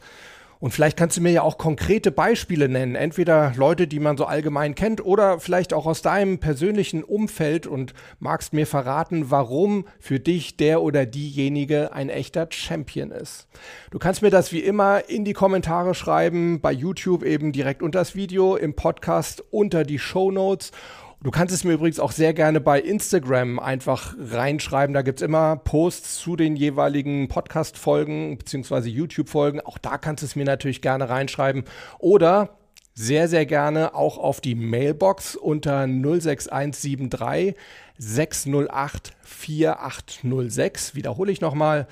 Und 0.59 0.71
vielleicht 0.71 0.97
kannst 0.97 1.15
du 1.15 1.21
mir 1.21 1.31
ja 1.31 1.41
auch 1.41 1.57
konkrete 1.57 2.11
Beispiele 2.11 2.67
nennen, 2.67 2.95
entweder 2.95 3.53
Leute, 3.55 3.87
die 3.87 4.01
man 4.01 4.17
so 4.17 4.25
allgemein 4.25 4.75
kennt 4.75 5.03
oder 5.03 5.39
vielleicht 5.39 5.73
auch 5.73 5.85
aus 5.85 6.01
deinem 6.01 6.39
persönlichen 6.39 7.03
Umfeld 7.05 7.65
und 7.65 7.93
magst 8.19 8.51
mir 8.51 8.67
verraten, 8.67 9.31
warum 9.31 9.85
für 10.01 10.19
dich 10.19 10.57
der 10.57 10.81
oder 10.81 11.05
diejenige 11.05 11.93
ein 11.93 12.09
echter 12.09 12.47
Champion 12.51 13.11
ist. 13.11 13.47
Du 13.89 13.99
kannst 13.99 14.21
mir 14.21 14.31
das 14.31 14.51
wie 14.51 14.59
immer 14.59 15.07
in 15.07 15.23
die 15.23 15.33
Kommentare 15.33 15.95
schreiben, 15.95 16.59
bei 16.59 16.73
YouTube 16.73 17.23
eben 17.23 17.53
direkt 17.53 17.81
unter 17.81 17.99
das 17.99 18.13
Video, 18.13 18.57
im 18.57 18.75
Podcast 18.75 19.41
unter 19.51 19.85
die 19.85 19.97
Show 19.97 20.29
Notes 20.29 20.73
Du 21.21 21.31
kannst 21.31 21.53
es 21.53 21.65
mir 21.65 21.73
übrigens 21.73 21.99
auch 21.99 22.13
sehr 22.13 22.33
gerne 22.33 22.61
bei 22.61 22.79
Instagram 22.79 23.59
einfach 23.59 24.15
reinschreiben. 24.17 24.93
Da 24.93 25.01
gibt's 25.01 25.21
immer 25.21 25.57
Posts 25.57 26.17
zu 26.19 26.37
den 26.37 26.55
jeweiligen 26.55 27.27
Podcast-Folgen 27.27 28.37
beziehungsweise 28.37 28.87
YouTube-Folgen. 28.87 29.59
Auch 29.59 29.77
da 29.77 29.97
kannst 29.97 30.23
du 30.23 30.27
es 30.27 30.37
mir 30.37 30.45
natürlich 30.45 30.81
gerne 30.81 31.09
reinschreiben. 31.09 31.65
Oder 31.97 32.57
sehr, 32.93 33.27
sehr 33.27 33.45
gerne 33.45 33.95
auch 33.95 34.17
auf 34.17 34.39
die 34.39 34.55
Mailbox 34.55 35.35
unter 35.35 35.87
06173 35.87 37.55
608 37.97 39.11
4806. 39.21 40.95
Wiederhole 40.95 41.33
ich 41.33 41.41
nochmal. 41.41 41.87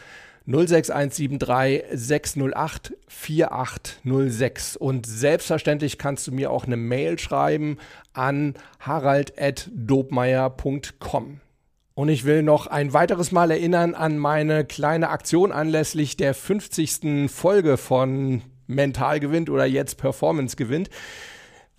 06173 0.48 1.84
608 1.92 2.94
4806. 3.08 4.78
Und 4.78 5.06
selbstverständlich 5.06 5.98
kannst 5.98 6.26
du 6.28 6.32
mir 6.32 6.52
auch 6.52 6.66
eine 6.66 6.78
Mail 6.78 7.20
schreiben 7.20 7.78
an 8.14 8.54
harald.dobmeier.com. 8.80 11.42
Und 11.94 12.10
ich 12.10 12.26
will 12.26 12.44
noch 12.44 12.68
ein 12.68 12.94
weiteres 12.94 13.32
Mal 13.32 13.50
erinnern 13.52 13.96
an 13.96 14.18
meine 14.18 14.64
kleine 14.64 15.10
Aktion 15.10 15.52
anlässlich 15.52 16.16
der 16.16 16.34
50. 16.34 17.30
Folge 17.30 17.76
von 17.78 18.42
Mental 18.68 19.20
gewinnt 19.20 19.50
oder 19.50 19.66
jetzt 19.66 19.98
Performance 19.98 20.56
gewinnt. 20.56 20.90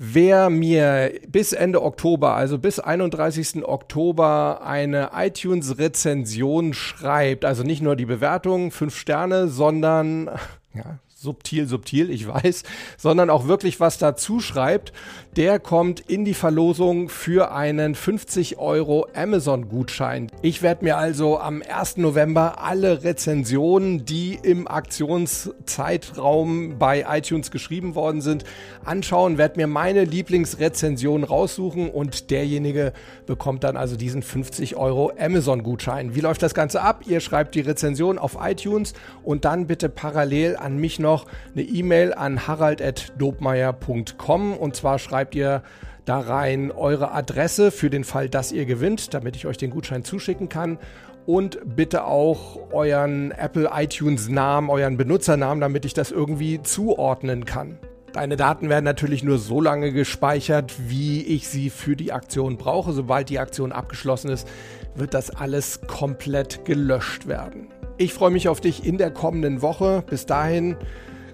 Wer 0.01 0.49
mir 0.49 1.13
bis 1.27 1.53
Ende 1.53 1.83
Oktober, 1.83 2.35
also 2.35 2.57
bis 2.57 2.79
31. 2.79 3.65
Oktober, 3.65 4.61
eine 4.65 5.11
iTunes-Rezension 5.13 6.73
schreibt, 6.73 7.45
also 7.45 7.65
nicht 7.65 7.83
nur 7.83 7.97
die 7.97 8.07
Bewertung, 8.07 8.71
fünf 8.71 8.97
Sterne, 8.97 9.49
sondern 9.49 10.31
ja, 10.73 11.01
subtil, 11.21 11.67
subtil, 11.67 12.11
ich 12.11 12.29
weiß, 12.29 12.63
sondern 12.97 13.29
auch 13.29 13.49
wirklich 13.49 13.81
was 13.81 13.99
dazu 13.99 14.39
schreibt, 14.39 14.93
der 15.35 15.59
kommt 15.59 15.99
in 15.99 16.25
die 16.25 16.35
Verlosung 16.35 17.09
für 17.09 17.51
einen 17.51 17.97
50 17.97 18.59
Euro 18.59 19.09
Amazon-Gutschein. 19.15 20.29
Ich 20.43 20.63
werde 20.63 20.85
mir 20.85 20.97
also 20.97 21.41
am 21.41 21.61
1. 21.61 21.97
November 21.97 22.63
alle 22.63 23.03
Rezensionen, 23.03 24.05
die 24.05 24.39
im 24.41 24.69
Aktionszeitraum 24.69 26.79
bei 26.79 27.05
iTunes 27.09 27.51
geschrieben 27.51 27.97
worden 27.97 28.21
sind, 28.21 28.45
anschauen, 28.85 29.39
werde 29.39 29.59
mir 29.59 29.67
meine 29.67 30.05
Lieblingsrezension 30.05 31.25
raussuchen 31.25 31.91
und 31.91 32.31
derjenige 32.31 32.93
bekommt 33.27 33.65
dann 33.65 33.77
also 33.77 33.97
diesen 33.97 34.23
50 34.23 34.77
Euro 34.77 35.11
Amazon-Gutschein. 35.19 36.15
Wie 36.15 36.21
läuft 36.21 36.43
das 36.43 36.55
Ganze 36.55 36.81
ab? 36.81 37.03
Ihr 37.09 37.19
schreibt 37.19 37.57
die 37.57 37.61
Rezension 37.61 38.19
auf 38.19 38.37
iTunes 38.41 38.93
und 39.25 39.45
dann 39.45 39.67
bitte 39.67 39.89
parallel 39.89 40.57
an 40.57 40.77
mich 40.77 41.01
noch 41.01 41.08
eine 41.09 41.63
E-Mail 41.63 42.15
an 42.15 42.47
harald.dobmeier.com 42.47 44.57
und 44.57 44.77
zwar 44.77 44.99
schreibt 44.99 45.19
schreibt 45.19 45.35
ihr 45.35 45.63
da 46.05 46.21
rein 46.21 46.71
eure 46.71 47.13
Adresse 47.13 47.71
für 47.71 47.91
den 47.91 48.05
Fall, 48.05 48.29
dass 48.29 48.53
ihr 48.53 48.67
gewinnt, 48.67 49.15
damit 49.15 49.37
ich 49.37 49.47
euch 49.47 49.59
den 49.59 49.71
Gutschein 49.71 50.05
zuschicken 50.05 50.49
kann. 50.49 50.79
Und 51.27 51.59
bitte 51.77 52.05
auch 52.05 52.73
euren 52.73 53.33
Apple 53.33 53.71
iTunes 53.75 54.29
Namen, 54.29 54.71
euren 54.71 54.97
Benutzernamen, 54.97 55.61
damit 55.61 55.85
ich 55.85 55.93
das 55.93 56.11
irgendwie 56.11 56.63
zuordnen 56.63 57.45
kann. 57.45 57.79
Deine 58.15 58.37
Daten 58.37 58.71
werden 58.71 58.87
natürlich 58.87 59.23
nur 59.23 59.39
so 59.39 59.61
lange 59.61 59.93
gespeichert, 59.93 60.73
wie 60.89 61.23
ich 61.25 61.49
sie 61.49 61.69
für 61.69 61.97
die 61.97 62.13
Aktion 62.13 62.57
brauche. 62.57 62.93
Sobald 62.93 63.29
die 63.29 63.39
Aktion 63.39 63.73
abgeschlossen 63.73 64.31
ist, 64.31 64.49
wird 64.95 65.13
das 65.13 65.31
alles 65.31 65.83
komplett 65.87 66.65
gelöscht 66.65 67.27
werden. 67.27 67.69
Ich 67.99 68.15
freue 68.15 68.31
mich 68.31 68.49
auf 68.49 68.61
dich 68.61 68.87
in 68.87 68.97
der 68.97 69.11
kommenden 69.11 69.61
Woche. 69.61 70.03
Bis 70.09 70.25
dahin 70.25 70.77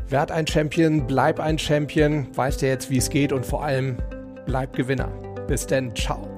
Werd 0.08 0.30
ein 0.30 0.46
Champion, 0.46 1.06
bleib 1.06 1.40
ein 1.40 1.58
Champion, 1.58 2.26
weißt 2.34 2.62
ja 2.62 2.68
jetzt, 2.68 2.90
wie 2.90 2.98
es 2.98 3.08
geht 3.08 3.32
und 3.32 3.46
vor 3.46 3.64
allem 3.64 3.96
bleib 4.46 4.74
Gewinner. 4.74 5.08
Bis 5.48 5.66
denn, 5.66 5.94
ciao. 5.96 6.33